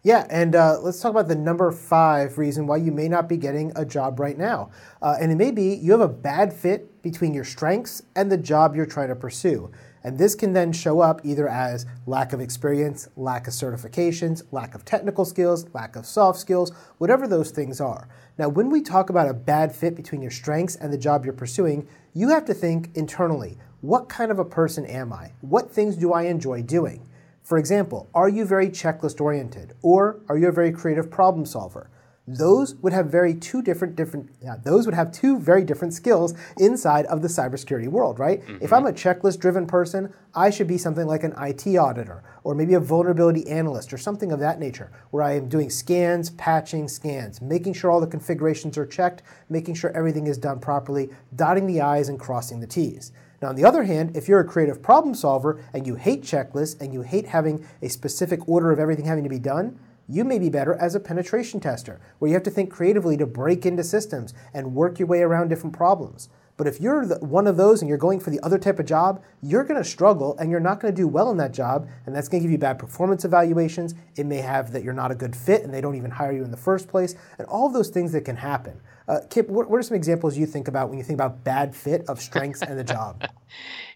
Yeah, 0.03 0.27
and 0.31 0.57
uh, 0.57 0.79
let's 0.81 0.99
talk 1.01 1.11
about 1.11 1.29
the 1.29 1.35
number 1.35 1.71
five 1.73 2.39
reason 2.39 2.67
why 2.67 2.79
you 2.79 2.91
may 2.91 3.07
not 3.07 3.29
be 3.29 3.37
getting 3.37 3.71
a 3.77 3.85
job 3.85 4.19
right 4.19 4.39
now. 4.39 4.71
Uh, 5.03 5.17
and 5.21 5.31
it 5.31 5.35
may 5.35 5.51
be 5.51 5.75
you 5.75 5.93
have 5.93 6.01
a 6.01 6.09
bad 6.09 6.55
fit 6.55 6.90
between 7.03 7.35
your 7.35 7.45
strengths 7.45 8.03
and 8.15 8.31
the 8.31 8.37
job 8.37 8.75
you're 8.75 8.87
trying 8.87 9.09
to 9.09 9.17
pursue. 9.17 9.71
And 10.03 10.17
this 10.17 10.35
can 10.35 10.55
then 10.55 10.73
show 10.73 11.01
up 11.01 11.21
either 11.25 11.47
as 11.49 11.85
lack 12.07 12.33
of 12.33 12.41
experience, 12.41 13.09
lack 13.17 13.47
of 13.47 13.53
certifications, 13.53 14.43
lack 14.51 14.75
of 14.75 14.85
technical 14.85 15.25
skills, 15.25 15.67
lack 15.75 15.95
of 15.95 16.07
soft 16.07 16.39
skills, 16.39 16.73
whatever 16.99 17.29
those 17.29 17.51
things 17.51 17.81
are. 17.81 18.09
Now, 18.39 18.49
when 18.49 18.71
we 18.71 18.81
talk 18.81 19.11
about 19.11 19.29
a 19.29 19.35
bad 19.35 19.75
fit 19.75 19.95
between 19.95 20.23
your 20.23 20.31
strengths 20.31 20.77
and 20.77 20.93
the 20.93 20.99
job 20.99 21.25
you're 21.25 21.35
pursuing, 21.35 21.87
you 22.15 22.31
have 22.31 22.47
to 22.47 22.55
think 22.55 22.91
internally 22.95 23.59
what 23.83 24.09
kind 24.09 24.31
of 24.31 24.39
a 24.39 24.45
person 24.45 24.85
am 24.87 25.13
I? 25.13 25.33
What 25.41 25.71
things 25.71 25.97
do 25.97 26.13
I 26.13 26.23
enjoy 26.23 26.63
doing? 26.63 27.07
For 27.43 27.59
example, 27.59 28.09
are 28.15 28.29
you 28.29 28.45
very 28.45 28.69
checklist 28.69 29.21
oriented 29.21 29.75
or 29.83 30.21
are 30.29 30.39
you 30.39 30.49
a 30.49 30.53
very 30.53 30.73
creative 30.73 31.11
problem 31.11 31.45
solver? 31.45 31.91
Those 32.37 32.75
would 32.77 32.93
have 32.93 33.07
very 33.07 33.35
two 33.35 33.63
different 33.63 33.97
different 33.97 34.31
yeah, 34.43 34.57
those 34.63 34.87
would 34.87 34.95
have 34.95 35.13
two 35.13 35.39
very 35.39 35.65
different 35.65 35.95
skills 35.95 36.35
inside 36.59 37.07
of 37.07 37.23
the 37.23 37.29
cybersecurity 37.29 37.89
world, 37.89 38.19
right? 38.19 38.43
Mm-hmm. 38.43 38.59
If 38.61 38.73
I'm 38.73 38.87
a 38.87 38.93
checklist 38.93 39.41
driven 39.41 39.67
person, 39.67 40.13
I 40.35 40.51
should 40.51 40.69
be 40.69 40.79
something 40.79 41.07
like 41.07 41.25
an 41.25 41.35
IT 41.39 41.77
auditor 41.77 42.23
or 42.45 42.55
maybe 42.55 42.75
a 42.75 42.81
vulnerability 42.81 43.47
analyst 43.49 43.93
or 43.93 43.99
something 43.99 44.33
of 44.33 44.41
that 44.41 44.59
nature, 44.59 44.91
where 45.11 45.23
I 45.23 45.35
am 45.35 45.49
doing 45.49 45.71
scans, 45.71 46.31
patching 46.31 46.89
scans, 46.89 47.41
making 47.41 47.75
sure 47.75 47.91
all 47.91 48.01
the 48.01 48.07
configurations 48.07 48.79
are 48.79 48.87
checked, 48.87 49.23
making 49.49 49.75
sure 49.75 49.91
everything 49.91 50.27
is 50.27 50.39
done 50.39 50.61
properly, 50.61 51.11
dotting 51.35 51.67
the 51.67 51.81
I's 51.81 52.09
and 52.09 52.19
crossing 52.19 52.61
the 52.61 52.67
T's. 52.67 53.13
Now, 53.43 53.49
on 53.49 53.57
the 53.57 53.65
other 53.65 53.85
hand, 53.85 54.17
if 54.17 54.29
you're 54.29 54.41
a 54.41 54.45
creative 54.45 54.83
problem 54.83 55.15
solver 55.15 55.63
and 55.73 55.87
you 55.87 55.95
hate 55.95 56.23
checklists 56.23 56.79
and 56.81 56.93
you 56.93 57.03
hate 57.03 57.27
having 57.27 57.67
a 57.81 57.89
specific 57.89 58.47
order 58.47 58.71
of 58.71 58.79
everything 58.79 59.07
having 59.07 59.25
to 59.25 59.31
be 59.31 59.39
done, 59.39 59.79
you 60.11 60.25
may 60.25 60.39
be 60.39 60.49
better 60.49 60.75
as 60.75 60.95
a 60.95 61.01
penetration 61.01 61.61
tester, 61.61 62.01
where 62.19 62.29
you 62.29 62.35
have 62.35 62.43
to 62.43 62.51
think 62.51 62.71
creatively 62.71 63.17
to 63.17 63.27
break 63.27 63.65
into 63.65 63.85
systems 63.85 64.35
and 64.53 64.75
work 64.75 64.99
your 64.99 65.09
way 65.09 65.21
around 65.21 65.49
different 65.49 65.77
problems. 65.77 66.29
But 66.61 66.67
if 66.67 66.79
you're 66.79 67.07
the, 67.07 67.17
one 67.25 67.47
of 67.47 67.57
those 67.57 67.81
and 67.81 67.89
you're 67.89 67.97
going 67.97 68.21
for 68.21 68.29
the 68.29 68.39
other 68.41 68.59
type 68.59 68.79
of 68.79 68.85
job, 68.85 69.23
you're 69.41 69.65
going 69.65 69.83
to 69.83 69.89
struggle 69.89 70.37
and 70.39 70.51
you're 70.51 70.61
not 70.61 70.79
going 70.79 70.95
to 70.95 71.01
do 71.01 71.09
well 71.09 71.31
in 71.31 71.39
that 71.39 71.55
job, 71.55 71.89
and 72.05 72.15
that's 72.15 72.29
going 72.29 72.43
to 72.43 72.45
give 72.45 72.53
you 72.53 72.59
bad 72.59 72.79
performance 72.79 73.25
evaluations. 73.25 73.95
It 74.17 74.27
may 74.27 74.43
have 74.43 74.71
that 74.73 74.85
you're 74.85 74.93
not 74.93 75.11
a 75.11 75.15
good 75.15 75.35
fit 75.35 75.63
and 75.63 75.73
they 75.73 75.81
don't 75.81 75.95
even 75.95 76.11
hire 76.11 76.33
you 76.33 76.45
in 76.45 76.51
the 76.51 76.59
first 76.59 76.87
place, 76.87 77.15
and 77.39 77.47
all 77.47 77.67
of 77.67 77.73
those 77.73 77.89
things 77.89 78.13
that 78.13 78.27
can 78.27 78.37
happen. 78.37 78.79
Uh, 79.09 79.21
Kip, 79.31 79.49
what, 79.49 79.71
what, 79.71 79.79
are 79.79 79.83
some 79.83 79.97
examples 79.97 80.37
you 80.37 80.45
think 80.45 80.69
about 80.69 80.91
when 80.91 80.99
you 80.99 81.05
think 81.05 81.17
about 81.17 81.43
bad 81.45 81.75
fit 81.75 82.05
of 82.09 82.21
strengths 82.21 82.61
and 82.61 82.79
the 82.79 82.85
job? 82.85 83.27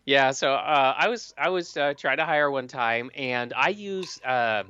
Yeah, 0.07 0.33
so 0.33 0.53
uh, 0.53 0.95
I 0.99 1.09
was 1.09 1.33
I 1.39 1.49
was 1.49 1.79
uh, 1.79 1.95
trying 1.97 2.19
to 2.19 2.27
hire 2.27 2.51
one 2.51 2.69
time, 2.69 3.11
and 3.15 3.55
I 3.57 3.71
use 3.71 4.21
uh, 4.23 4.65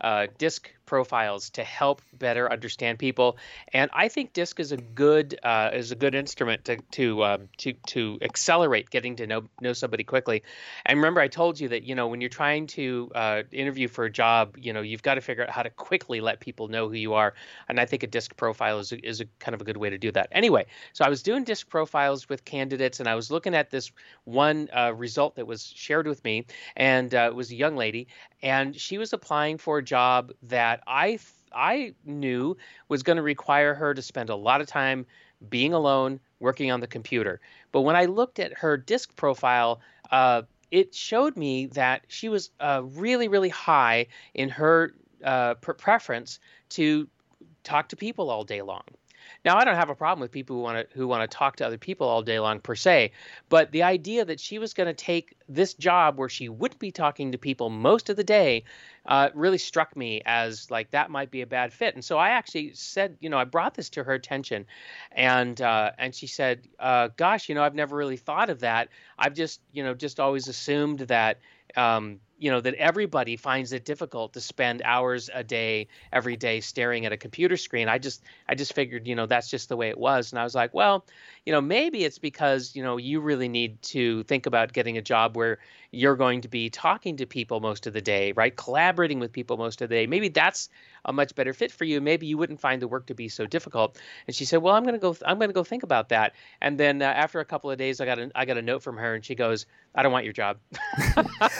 uh, 0.00 0.26
DISC 0.38 0.68
profiles 0.90 1.50
to 1.50 1.62
help 1.62 2.02
better 2.12 2.50
understand 2.50 2.98
people. 2.98 3.38
And 3.72 3.88
I 3.94 4.08
think 4.08 4.32
DISC 4.32 4.58
is 4.58 4.72
a 4.72 4.76
good 4.76 5.38
uh, 5.40 5.70
is 5.72 5.92
a 5.92 5.94
good 5.94 6.16
instrument 6.16 6.64
to 6.64 6.78
to 6.98 7.24
um, 7.24 7.48
to 7.58 7.74
to 7.94 8.18
accelerate 8.20 8.90
getting 8.90 9.14
to 9.16 9.26
know 9.28 9.44
know 9.60 9.72
somebody 9.72 10.02
quickly. 10.02 10.42
And 10.84 10.98
remember, 10.98 11.20
I 11.20 11.28
told 11.28 11.60
you 11.60 11.68
that 11.68 11.84
you 11.84 11.94
know 11.94 12.08
when 12.08 12.20
you're 12.20 12.28
trying 12.28 12.66
to 12.78 13.12
uh, 13.14 13.42
interview 13.52 13.86
for 13.86 14.04
a 14.04 14.10
job, 14.10 14.56
you 14.58 14.72
know 14.72 14.80
you've 14.80 15.04
got 15.04 15.14
to 15.14 15.20
figure 15.20 15.44
out 15.44 15.50
how 15.50 15.62
to 15.62 15.70
quickly 15.70 16.20
let 16.20 16.40
people 16.40 16.66
know 16.66 16.88
who 16.88 16.96
you 16.96 17.14
are. 17.14 17.34
And 17.68 17.78
I 17.78 17.86
think 17.86 18.02
a 18.02 18.08
DISC 18.08 18.36
profile 18.36 18.80
is 18.80 18.90
a, 18.90 18.98
is 18.98 19.20
a 19.20 19.26
kind 19.38 19.54
of 19.54 19.60
a 19.60 19.64
good 19.64 19.76
way 19.76 19.90
to 19.90 19.98
do 19.98 20.10
that. 20.10 20.26
Anyway, 20.32 20.66
so 20.92 21.04
I 21.04 21.08
was 21.08 21.22
doing 21.22 21.44
DISC 21.44 21.68
profiles 21.68 22.28
with 22.28 22.44
candidates, 22.44 22.98
and 22.98 23.08
I 23.08 23.14
was 23.14 23.30
looking 23.30 23.54
at 23.54 23.70
this 23.70 23.92
one 24.24 24.68
uh, 24.76 24.92
result 24.92 25.36
that 25.36 25.46
was 25.46 25.72
shared 25.76 26.08
with 26.08 26.24
me, 26.24 26.46
and 26.76 27.14
uh, 27.14 27.30
it 27.30 27.36
was 27.36 27.52
a 27.52 27.54
young 27.54 27.76
lady, 27.76 28.08
and 28.42 28.74
she 28.74 28.98
was 28.98 29.12
applying 29.12 29.56
for 29.58 29.78
a 29.78 29.84
job 29.84 30.32
that 30.42 30.79
I 30.86 31.18
I 31.52 31.94
knew 32.04 32.56
was 32.88 33.02
going 33.02 33.16
to 33.16 33.22
require 33.22 33.74
her 33.74 33.94
to 33.94 34.02
spend 34.02 34.30
a 34.30 34.36
lot 34.36 34.60
of 34.60 34.66
time 34.66 35.06
being 35.48 35.72
alone 35.72 36.20
working 36.38 36.70
on 36.70 36.80
the 36.80 36.86
computer. 36.86 37.40
But 37.72 37.82
when 37.82 37.96
I 37.96 38.04
looked 38.06 38.38
at 38.38 38.58
her 38.58 38.76
DISC 38.76 39.16
profile, 39.16 39.80
uh, 40.10 40.42
it 40.70 40.94
showed 40.94 41.36
me 41.36 41.66
that 41.66 42.02
she 42.08 42.28
was 42.28 42.50
uh, 42.60 42.82
really, 42.84 43.28
really 43.28 43.48
high 43.48 44.06
in 44.34 44.48
her 44.50 44.94
uh, 45.24 45.54
preference 45.54 46.38
to 46.70 47.08
talk 47.64 47.88
to 47.88 47.96
people 47.96 48.30
all 48.30 48.44
day 48.44 48.62
long. 48.62 48.82
Now, 49.44 49.56
I 49.56 49.64
don't 49.64 49.76
have 49.76 49.88
a 49.88 49.94
problem 49.94 50.20
with 50.20 50.30
people 50.30 50.56
who 50.56 50.62
want 50.62 50.90
to 50.90 50.98
who 50.98 51.08
want 51.08 51.28
to 51.28 51.36
talk 51.36 51.56
to 51.56 51.66
other 51.66 51.78
people 51.78 52.06
all 52.06 52.22
day 52.22 52.38
long 52.38 52.60
per 52.60 52.74
se, 52.74 53.12
but 53.48 53.72
the 53.72 53.82
idea 53.82 54.24
that 54.24 54.38
she 54.38 54.58
was 54.58 54.74
going 54.74 54.86
to 54.86 54.94
take 54.94 55.34
this 55.48 55.72
job 55.74 56.18
where 56.18 56.28
she 56.28 56.48
wouldn't 56.48 56.78
be 56.78 56.90
talking 56.92 57.32
to 57.32 57.38
people 57.38 57.70
most 57.70 58.10
of 58.10 58.16
the 58.16 58.24
day 58.24 58.64
uh, 59.06 59.30
really 59.34 59.56
struck 59.56 59.96
me 59.96 60.20
as 60.26 60.70
like 60.70 60.90
that 60.90 61.10
might 61.10 61.30
be 61.30 61.40
a 61.40 61.46
bad 61.46 61.72
fit. 61.72 61.94
And 61.94 62.04
so 62.04 62.18
I 62.18 62.30
actually 62.30 62.74
said, 62.74 63.16
you 63.20 63.30
know, 63.30 63.38
I 63.38 63.44
brought 63.44 63.74
this 63.74 63.88
to 63.90 64.04
her 64.04 64.12
attention, 64.12 64.66
and 65.12 65.60
uh, 65.60 65.92
and 65.98 66.14
she 66.14 66.26
said, 66.26 66.68
uh, 66.78 67.08
"Gosh, 67.16 67.48
you 67.48 67.54
know, 67.54 67.62
I've 67.62 67.74
never 67.74 67.96
really 67.96 68.18
thought 68.18 68.50
of 68.50 68.60
that. 68.60 68.88
I've 69.18 69.34
just, 69.34 69.60
you 69.72 69.82
know, 69.82 69.94
just 69.94 70.20
always 70.20 70.48
assumed 70.48 71.00
that." 71.00 71.38
Um, 71.76 72.20
you 72.40 72.50
know 72.50 72.60
that 72.60 72.74
everybody 72.74 73.36
finds 73.36 73.72
it 73.72 73.84
difficult 73.84 74.32
to 74.34 74.40
spend 74.40 74.82
hours 74.84 75.30
a 75.32 75.44
day 75.44 75.88
every 76.12 76.36
day 76.36 76.60
staring 76.60 77.06
at 77.06 77.12
a 77.12 77.16
computer 77.16 77.56
screen. 77.56 77.88
I 77.88 77.98
just 77.98 78.22
i 78.48 78.54
just 78.54 78.72
figured 78.74 79.06
you 79.06 79.14
know 79.14 79.26
that's 79.26 79.50
just 79.50 79.68
the 79.68 79.76
way 79.76 79.90
it 79.90 79.98
was. 79.98 80.32
And 80.32 80.40
i 80.40 80.44
was 80.44 80.54
like 80.54 80.74
well 80.74 81.06
you 81.46 81.52
know 81.52 81.60
maybe 81.60 82.04
it's 82.04 82.18
because 82.18 82.74
you 82.74 82.82
know 82.82 82.96
you 82.96 83.20
really 83.20 83.48
need 83.48 83.80
to 83.82 84.24
think 84.24 84.46
about 84.46 84.72
getting 84.72 84.98
a 84.98 85.02
job 85.02 85.36
where 85.36 85.58
you're 85.92 86.16
going 86.16 86.40
to 86.42 86.48
be 86.48 86.70
talking 86.70 87.16
to 87.18 87.26
people 87.26 87.60
most 87.60 87.86
of 87.86 87.92
the 87.92 88.00
day 88.00 88.32
right? 88.32 88.56
Collaborating 88.56 89.20
with 89.20 89.32
people 89.32 89.56
most 89.56 89.82
of 89.82 89.88
the 89.88 89.94
day. 89.96 90.06
Maybe 90.06 90.28
that's 90.28 90.68
a 91.04 91.12
much 91.12 91.34
better 91.34 91.52
fit 91.52 91.72
for 91.72 91.84
you. 91.84 92.00
Maybe 92.00 92.26
you 92.26 92.38
wouldn't 92.38 92.60
find 92.60 92.80
the 92.82 92.88
work 92.88 93.06
to 93.06 93.14
be 93.14 93.28
so 93.28 93.46
difficult. 93.46 93.98
And 94.26 94.34
she 94.34 94.44
said 94.44 94.58
well 94.62 94.74
i'm 94.74 94.82
going 94.84 94.94
to 94.94 95.00
go 95.00 95.16
i'm 95.26 95.38
going 95.38 95.50
to 95.50 95.54
go 95.54 95.64
think 95.64 95.82
about 95.82 96.10
that. 96.10 96.34
And 96.60 96.78
then 96.78 97.02
uh, 97.02 97.06
after 97.06 97.40
a 97.40 97.44
couple 97.44 97.70
of 97.70 97.78
days 97.78 98.00
i 98.00 98.06
got 98.06 98.18
a 98.18 98.30
i 98.34 98.44
got 98.44 98.56
a 98.58 98.62
note 98.62 98.82
from 98.82 98.96
her 98.96 99.14
and 99.14 99.24
she 99.24 99.34
goes 99.34 99.66
i 99.94 100.02
don't 100.02 100.12
want 100.12 100.24
your 100.24 100.34
job. 100.34 100.58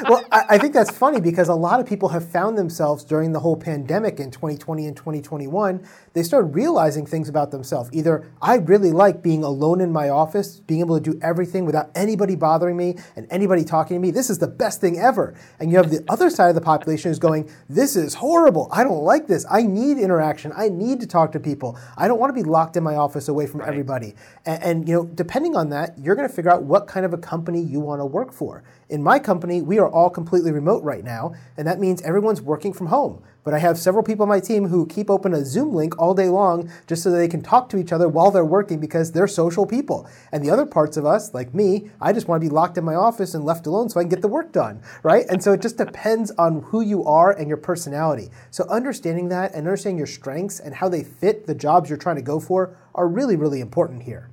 Well 0.08 0.24
I, 0.32 0.44
I 0.50 0.58
think 0.58 0.69
think 0.70 0.86
that's 0.86 0.96
funny 0.96 1.20
because 1.20 1.48
a 1.48 1.54
lot 1.54 1.80
of 1.80 1.86
people 1.86 2.10
have 2.10 2.28
found 2.28 2.56
themselves 2.56 3.02
during 3.02 3.32
the 3.32 3.40
whole 3.40 3.56
pandemic 3.56 4.20
in 4.20 4.30
2020 4.30 4.86
and 4.86 4.96
2021, 4.96 5.84
they 6.12 6.22
started 6.22 6.54
realizing 6.54 7.04
things 7.04 7.28
about 7.28 7.50
themselves. 7.50 7.90
Either 7.92 8.30
I 8.40 8.56
really 8.56 8.92
like 8.92 9.20
being 9.20 9.42
alone 9.42 9.80
in 9.80 9.90
my 9.90 10.10
office, 10.10 10.60
being 10.60 10.78
able 10.78 11.00
to 11.00 11.12
do 11.12 11.18
everything 11.22 11.64
without 11.64 11.90
anybody 11.96 12.36
bothering 12.36 12.76
me 12.76 12.96
and 13.16 13.26
anybody 13.30 13.64
talking 13.64 13.96
to 13.96 14.00
me. 14.00 14.12
This 14.12 14.30
is 14.30 14.38
the 14.38 14.46
best 14.46 14.80
thing 14.80 14.96
ever. 15.00 15.34
And 15.58 15.72
you 15.72 15.76
have 15.76 15.90
the 15.90 16.04
other 16.08 16.30
side 16.30 16.50
of 16.50 16.54
the 16.54 16.60
population 16.60 17.10
who's 17.10 17.18
going, 17.18 17.50
this 17.68 17.96
is 17.96 18.14
horrible. 18.14 18.68
I 18.70 18.84
don't 18.84 19.02
like 19.02 19.26
this. 19.26 19.44
I 19.50 19.62
need 19.62 19.98
interaction. 19.98 20.52
I 20.56 20.68
need 20.68 21.00
to 21.00 21.06
talk 21.08 21.32
to 21.32 21.40
people. 21.40 21.76
I 21.96 22.06
don't 22.06 22.20
want 22.20 22.30
to 22.30 22.40
be 22.40 22.48
locked 22.48 22.76
in 22.76 22.84
my 22.84 22.94
office 22.94 23.26
away 23.26 23.48
from 23.48 23.60
right. 23.60 23.68
everybody. 23.68 24.14
And, 24.46 24.62
and 24.62 24.88
you 24.88 24.94
know, 24.94 25.04
depending 25.04 25.56
on 25.56 25.70
that, 25.70 25.98
you're 25.98 26.14
going 26.14 26.28
to 26.28 26.34
figure 26.34 26.52
out 26.52 26.62
what 26.62 26.86
kind 26.86 27.04
of 27.04 27.12
a 27.12 27.18
company 27.18 27.60
you 27.60 27.80
want 27.80 28.00
to 28.00 28.06
work 28.06 28.32
for. 28.32 28.62
In 28.90 29.04
my 29.04 29.20
company, 29.20 29.62
we 29.62 29.78
are 29.78 29.88
all 29.88 30.10
completely 30.10 30.50
remote 30.50 30.82
right 30.82 31.04
now, 31.04 31.34
and 31.56 31.64
that 31.68 31.78
means 31.78 32.02
everyone's 32.02 32.42
working 32.42 32.72
from 32.72 32.88
home. 32.88 33.22
But 33.44 33.54
I 33.54 33.58
have 33.60 33.78
several 33.78 34.02
people 34.02 34.24
on 34.24 34.28
my 34.28 34.40
team 34.40 34.66
who 34.66 34.84
keep 34.84 35.08
open 35.08 35.32
a 35.32 35.44
Zoom 35.44 35.72
link 35.72 35.96
all 35.96 36.12
day 36.12 36.28
long 36.28 36.68
just 36.88 37.04
so 37.04 37.10
they 37.10 37.28
can 37.28 37.40
talk 37.40 37.68
to 37.68 37.78
each 37.78 37.92
other 37.92 38.08
while 38.08 38.32
they're 38.32 38.44
working 38.44 38.80
because 38.80 39.12
they're 39.12 39.28
social 39.28 39.64
people. 39.64 40.08
And 40.32 40.44
the 40.44 40.50
other 40.50 40.66
parts 40.66 40.96
of 40.96 41.06
us, 41.06 41.32
like 41.32 41.54
me, 41.54 41.88
I 42.00 42.12
just 42.12 42.26
want 42.26 42.42
to 42.42 42.48
be 42.48 42.52
locked 42.52 42.78
in 42.78 42.84
my 42.84 42.96
office 42.96 43.32
and 43.32 43.44
left 43.44 43.68
alone 43.68 43.88
so 43.90 44.00
I 44.00 44.02
can 44.02 44.10
get 44.10 44.22
the 44.22 44.28
work 44.28 44.50
done, 44.50 44.82
right? 45.04 45.24
And 45.30 45.40
so 45.40 45.52
it 45.52 45.62
just 45.62 45.78
depends 45.78 46.32
on 46.32 46.62
who 46.62 46.80
you 46.80 47.04
are 47.04 47.30
and 47.30 47.46
your 47.46 47.58
personality. 47.58 48.30
So 48.50 48.68
understanding 48.68 49.28
that 49.28 49.54
and 49.54 49.68
understanding 49.68 49.98
your 49.98 50.08
strengths 50.08 50.58
and 50.58 50.74
how 50.74 50.88
they 50.88 51.04
fit 51.04 51.46
the 51.46 51.54
jobs 51.54 51.88
you're 51.88 51.96
trying 51.96 52.16
to 52.16 52.22
go 52.22 52.40
for 52.40 52.76
are 52.96 53.06
really, 53.06 53.36
really 53.36 53.60
important 53.60 54.02
here. 54.02 54.30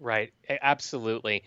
Right, 0.00 0.32
absolutely. 0.48 1.44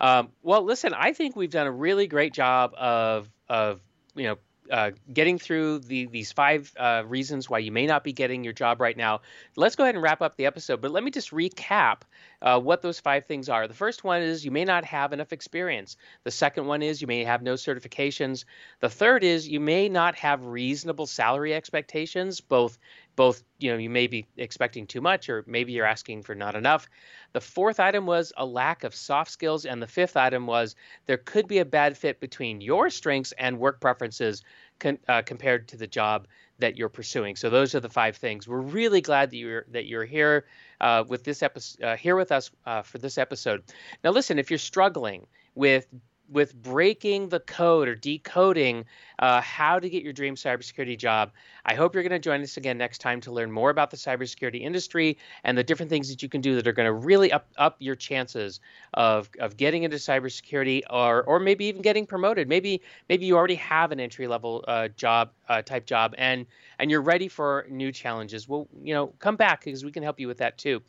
Um, 0.00 0.30
well, 0.42 0.62
listen, 0.62 0.94
I 0.94 1.12
think 1.12 1.36
we've 1.36 1.50
done 1.50 1.66
a 1.66 1.72
really 1.72 2.06
great 2.06 2.32
job 2.32 2.74
of 2.76 3.28
of 3.48 3.80
you 4.14 4.24
know 4.24 4.38
uh, 4.70 4.92
getting 5.12 5.38
through 5.38 5.80
the, 5.80 6.06
these 6.06 6.32
five 6.32 6.72
uh, 6.78 7.02
reasons 7.06 7.50
why 7.50 7.58
you 7.58 7.72
may 7.72 7.86
not 7.86 8.04
be 8.04 8.12
getting 8.12 8.44
your 8.44 8.52
job 8.52 8.80
right 8.80 8.96
now. 8.96 9.20
Let's 9.56 9.74
go 9.74 9.82
ahead 9.82 9.96
and 9.96 10.02
wrap 10.02 10.22
up 10.22 10.36
the 10.36 10.46
episode, 10.46 10.80
but 10.80 10.92
let 10.92 11.02
me 11.02 11.10
just 11.10 11.32
recap 11.32 12.02
uh, 12.40 12.60
what 12.60 12.80
those 12.80 13.00
five 13.00 13.26
things 13.26 13.48
are. 13.48 13.66
The 13.66 13.74
first 13.74 14.04
one 14.04 14.22
is 14.22 14.44
you 14.44 14.50
may 14.50 14.64
not 14.64 14.84
have 14.84 15.12
enough 15.12 15.32
experience. 15.32 15.96
The 16.24 16.30
second 16.30 16.66
one 16.66 16.82
is 16.82 17.00
you 17.00 17.08
may 17.08 17.24
have 17.24 17.42
no 17.42 17.54
certifications. 17.54 18.44
The 18.78 18.88
third 18.88 19.24
is 19.24 19.48
you 19.48 19.60
may 19.60 19.88
not 19.88 20.14
have 20.16 20.44
reasonable 20.44 21.06
salary 21.06 21.52
expectations, 21.52 22.40
both 22.40 22.78
both 23.16 23.42
you 23.58 23.70
know 23.70 23.78
you 23.78 23.90
may 23.90 24.06
be 24.06 24.26
expecting 24.36 24.86
too 24.86 25.00
much 25.00 25.28
or 25.28 25.44
maybe 25.46 25.72
you're 25.72 25.86
asking 25.86 26.22
for 26.22 26.34
not 26.34 26.54
enough. 26.54 26.88
The 27.32 27.40
fourth 27.40 27.78
item 27.78 28.06
was 28.06 28.32
a 28.36 28.46
lack 28.46 28.84
of 28.84 28.94
soft 28.94 29.30
skills 29.30 29.66
and 29.66 29.82
the 29.82 29.86
fifth 29.86 30.16
item 30.16 30.46
was 30.46 30.74
there 31.06 31.18
could 31.18 31.46
be 31.46 31.58
a 31.58 31.64
bad 31.64 31.96
fit 31.96 32.20
between 32.20 32.60
your 32.60 32.90
strengths 32.90 33.32
and 33.38 33.58
work 33.58 33.80
preferences 33.80 34.42
con- 34.78 34.98
uh, 35.08 35.22
compared 35.22 35.68
to 35.68 35.76
the 35.76 35.86
job 35.86 36.26
that 36.58 36.76
you're 36.76 36.88
pursuing. 36.88 37.36
So 37.36 37.50
those 37.50 37.74
are 37.74 37.80
the 37.80 37.88
five 37.88 38.16
things. 38.16 38.46
We're 38.46 38.60
really 38.60 39.00
glad 39.00 39.30
that 39.30 39.36
you're 39.36 39.64
that 39.70 39.86
you're 39.86 40.04
here 40.04 40.46
uh, 40.80 41.04
with 41.06 41.24
this 41.24 41.42
episode 41.42 41.84
uh, 41.84 41.96
here 41.96 42.16
with 42.16 42.32
us 42.32 42.50
uh, 42.66 42.82
for 42.82 42.98
this 42.98 43.18
episode. 43.18 43.62
Now 44.04 44.10
listen 44.10 44.38
if 44.38 44.50
you're 44.50 44.58
struggling 44.58 45.26
with 45.54 45.86
with 46.30 46.54
breaking 46.54 47.28
the 47.28 47.40
code 47.40 47.88
or 47.88 47.94
decoding 47.94 48.84
uh, 49.18 49.40
how 49.40 49.78
to 49.78 49.90
get 49.90 50.02
your 50.02 50.12
dream 50.12 50.34
cybersecurity 50.34 50.96
job. 50.96 51.32
I 51.64 51.74
hope 51.74 51.94
you're 51.94 52.02
going 52.02 52.12
to 52.12 52.18
join 52.18 52.40
us 52.42 52.56
again 52.56 52.78
next 52.78 52.98
time 52.98 53.20
to 53.22 53.32
learn 53.32 53.50
more 53.50 53.70
about 53.70 53.90
the 53.90 53.96
cybersecurity 53.96 54.62
industry 54.62 55.18
and 55.44 55.58
the 55.58 55.64
different 55.64 55.90
things 55.90 56.08
that 56.08 56.22
you 56.22 56.28
can 56.28 56.40
do 56.40 56.54
that 56.54 56.66
are 56.66 56.72
going 56.72 56.86
to 56.86 56.92
really 56.92 57.32
up 57.32 57.48
up 57.58 57.76
your 57.80 57.96
chances 57.96 58.60
of 58.94 59.28
of 59.38 59.56
getting 59.56 59.82
into 59.82 59.96
cybersecurity 59.96 60.82
or 60.88 61.22
or 61.24 61.40
maybe 61.40 61.66
even 61.66 61.82
getting 61.82 62.06
promoted. 62.06 62.48
Maybe 62.48 62.82
maybe 63.08 63.26
you 63.26 63.36
already 63.36 63.56
have 63.56 63.92
an 63.92 64.00
entry 64.00 64.26
level 64.26 64.64
uh, 64.68 64.88
job 64.88 65.30
uh, 65.48 65.62
type 65.62 65.84
job 65.86 66.14
and 66.16 66.46
and 66.78 66.90
you're 66.90 67.02
ready 67.02 67.28
for 67.28 67.66
new 67.68 67.92
challenges. 67.92 68.48
Well, 68.48 68.68
you 68.82 68.94
know, 68.94 69.08
come 69.18 69.36
back 69.36 69.64
because 69.64 69.84
we 69.84 69.92
can 69.92 70.02
help 70.02 70.18
you 70.18 70.28
with 70.28 70.38
that 70.38 70.56
too. 70.56 70.80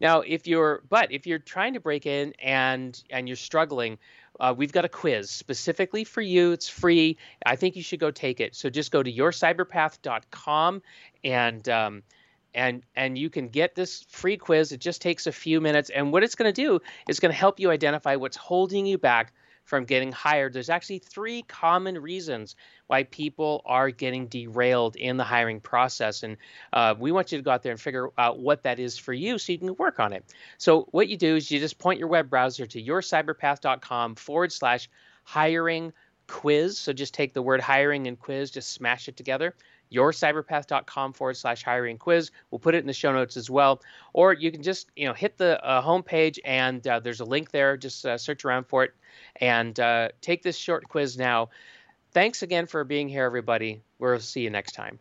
Now, 0.00 0.20
if 0.20 0.46
you're 0.46 0.82
but 0.88 1.12
if 1.12 1.26
you're 1.26 1.38
trying 1.38 1.74
to 1.74 1.80
break 1.80 2.06
in 2.06 2.32
and 2.42 3.02
and 3.10 3.28
you're 3.28 3.36
struggling 3.36 3.98
uh, 4.40 4.54
we've 4.56 4.72
got 4.72 4.84
a 4.84 4.88
quiz 4.88 5.30
specifically 5.30 6.04
for 6.04 6.20
you. 6.20 6.52
It's 6.52 6.68
free. 6.68 7.16
I 7.46 7.56
think 7.56 7.76
you 7.76 7.82
should 7.82 8.00
go 8.00 8.10
take 8.10 8.40
it. 8.40 8.54
So 8.54 8.70
just 8.70 8.90
go 8.90 9.02
to 9.02 9.12
yourcyberpath.com 9.12 10.82
and 11.22 11.68
um, 11.68 12.02
and 12.54 12.82
and 12.96 13.18
you 13.18 13.30
can 13.30 13.48
get 13.48 13.74
this 13.74 14.04
free 14.08 14.36
quiz. 14.36 14.72
It 14.72 14.80
just 14.80 15.02
takes 15.02 15.26
a 15.26 15.32
few 15.32 15.60
minutes, 15.60 15.90
and 15.90 16.12
what 16.12 16.22
it's 16.22 16.34
going 16.34 16.52
to 16.52 16.62
do 16.62 16.80
is 17.08 17.20
going 17.20 17.32
to 17.32 17.38
help 17.38 17.60
you 17.60 17.70
identify 17.70 18.16
what's 18.16 18.36
holding 18.36 18.86
you 18.86 18.98
back 18.98 19.32
from 19.64 19.84
getting 19.84 20.12
hired. 20.12 20.52
There's 20.52 20.70
actually 20.70 20.98
three 20.98 21.42
common 21.42 22.00
reasons 22.00 22.54
why 22.86 23.04
people 23.04 23.62
are 23.64 23.90
getting 23.90 24.26
derailed 24.26 24.96
in 24.96 25.16
the 25.16 25.24
hiring 25.24 25.60
process. 25.60 26.22
And 26.22 26.36
uh, 26.72 26.94
we 26.98 27.12
want 27.12 27.32
you 27.32 27.38
to 27.38 27.42
go 27.42 27.50
out 27.50 27.62
there 27.62 27.72
and 27.72 27.80
figure 27.80 28.10
out 28.18 28.38
what 28.38 28.62
that 28.64 28.78
is 28.78 28.98
for 28.98 29.12
you 29.12 29.38
so 29.38 29.52
you 29.52 29.58
can 29.58 29.74
work 29.76 30.00
on 30.00 30.12
it. 30.12 30.24
So, 30.58 30.88
what 30.90 31.08
you 31.08 31.16
do 31.16 31.36
is 31.36 31.50
you 31.50 31.58
just 31.60 31.78
point 31.78 31.98
your 31.98 32.08
web 32.08 32.30
browser 32.30 32.66
to 32.66 32.82
yourcyberpath.com 32.82 34.16
forward 34.16 34.52
slash 34.52 34.88
hiring 35.24 35.92
quiz. 36.26 36.78
So, 36.78 36.92
just 36.92 37.14
take 37.14 37.34
the 37.34 37.42
word 37.42 37.60
hiring 37.60 38.06
and 38.06 38.18
quiz, 38.18 38.50
just 38.50 38.72
smash 38.72 39.08
it 39.08 39.16
together 39.16 39.54
yourcyberpath.com 39.94 41.12
forward 41.12 41.36
slash 41.36 41.62
hiring 41.62 41.98
quiz. 41.98 42.30
We'll 42.50 42.58
put 42.58 42.74
it 42.74 42.78
in 42.78 42.86
the 42.86 42.92
show 42.92 43.12
notes 43.12 43.36
as 43.36 43.48
well. 43.48 43.80
Or 44.12 44.32
you 44.32 44.50
can 44.50 44.62
just, 44.62 44.90
you 44.96 45.06
know, 45.06 45.14
hit 45.14 45.38
the 45.38 45.62
uh, 45.64 45.82
homepage 45.82 46.38
and 46.44 46.86
uh, 46.86 47.00
there's 47.00 47.20
a 47.20 47.24
link 47.24 47.50
there. 47.50 47.76
Just 47.76 48.04
uh, 48.04 48.18
search 48.18 48.44
around 48.44 48.64
for 48.64 48.84
it 48.84 48.94
and 49.36 49.78
uh, 49.78 50.08
take 50.20 50.42
this 50.42 50.56
short 50.56 50.88
quiz 50.88 51.16
now. 51.16 51.50
Thanks 52.14 52.42
again 52.42 52.66
for 52.66 52.84
being 52.84 53.08
here, 53.08 53.24
everybody. 53.24 53.82
We'll 53.98 54.20
see 54.20 54.42
you 54.42 54.50
next 54.50 54.72
time. 54.72 54.98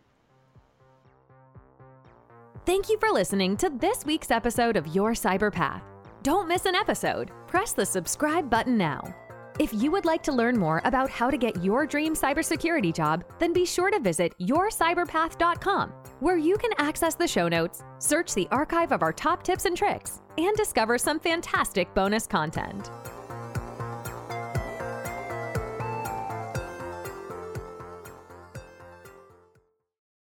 Thank 2.66 2.90
you 2.90 2.98
for 2.98 3.10
listening 3.10 3.56
to 3.58 3.70
this 3.70 4.04
week's 4.06 4.32
episode 4.32 4.76
of 4.76 4.88
Your 4.88 5.12
Cyber 5.12 5.52
Path. 5.52 5.84
Don't 6.24 6.48
miss 6.48 6.66
an 6.66 6.76
episode. 6.76 7.32
Press 7.48 7.74
the 7.74 7.86
subscribe 7.86 8.50
button 8.50 8.78
now. 8.78 9.14
If 9.60 9.72
you 9.74 9.92
would 9.92 10.06
like 10.06 10.24
to 10.24 10.32
learn 10.32 10.58
more 10.58 10.82
about 10.86 11.12
how 11.12 11.30
to 11.30 11.38
get 11.38 11.64
your 11.64 11.86
dream 11.86 12.16
cybersecurity 12.16 12.92
job, 12.96 13.24
then 13.38 13.54
be 13.54 13.66
sure 13.66 13.92
to 13.92 14.00
visit 14.00 14.34
yourcyberpath.com, 14.40 15.90
where 16.22 16.38
you 16.38 16.58
can 16.58 16.72
access 16.80 17.14
the 17.14 17.28
show 17.28 17.48
notes, 17.48 17.84
search 18.00 18.34
the 18.34 18.48
archive 18.50 18.92
of 18.92 19.04
our 19.04 19.14
top 19.14 19.44
tips 19.44 19.66
and 19.66 19.78
tricks, 19.78 20.22
and 20.40 20.58
discover 20.58 20.98
some 20.98 21.20
fantastic 21.20 21.94
bonus 21.94 22.26
content. 22.26 22.90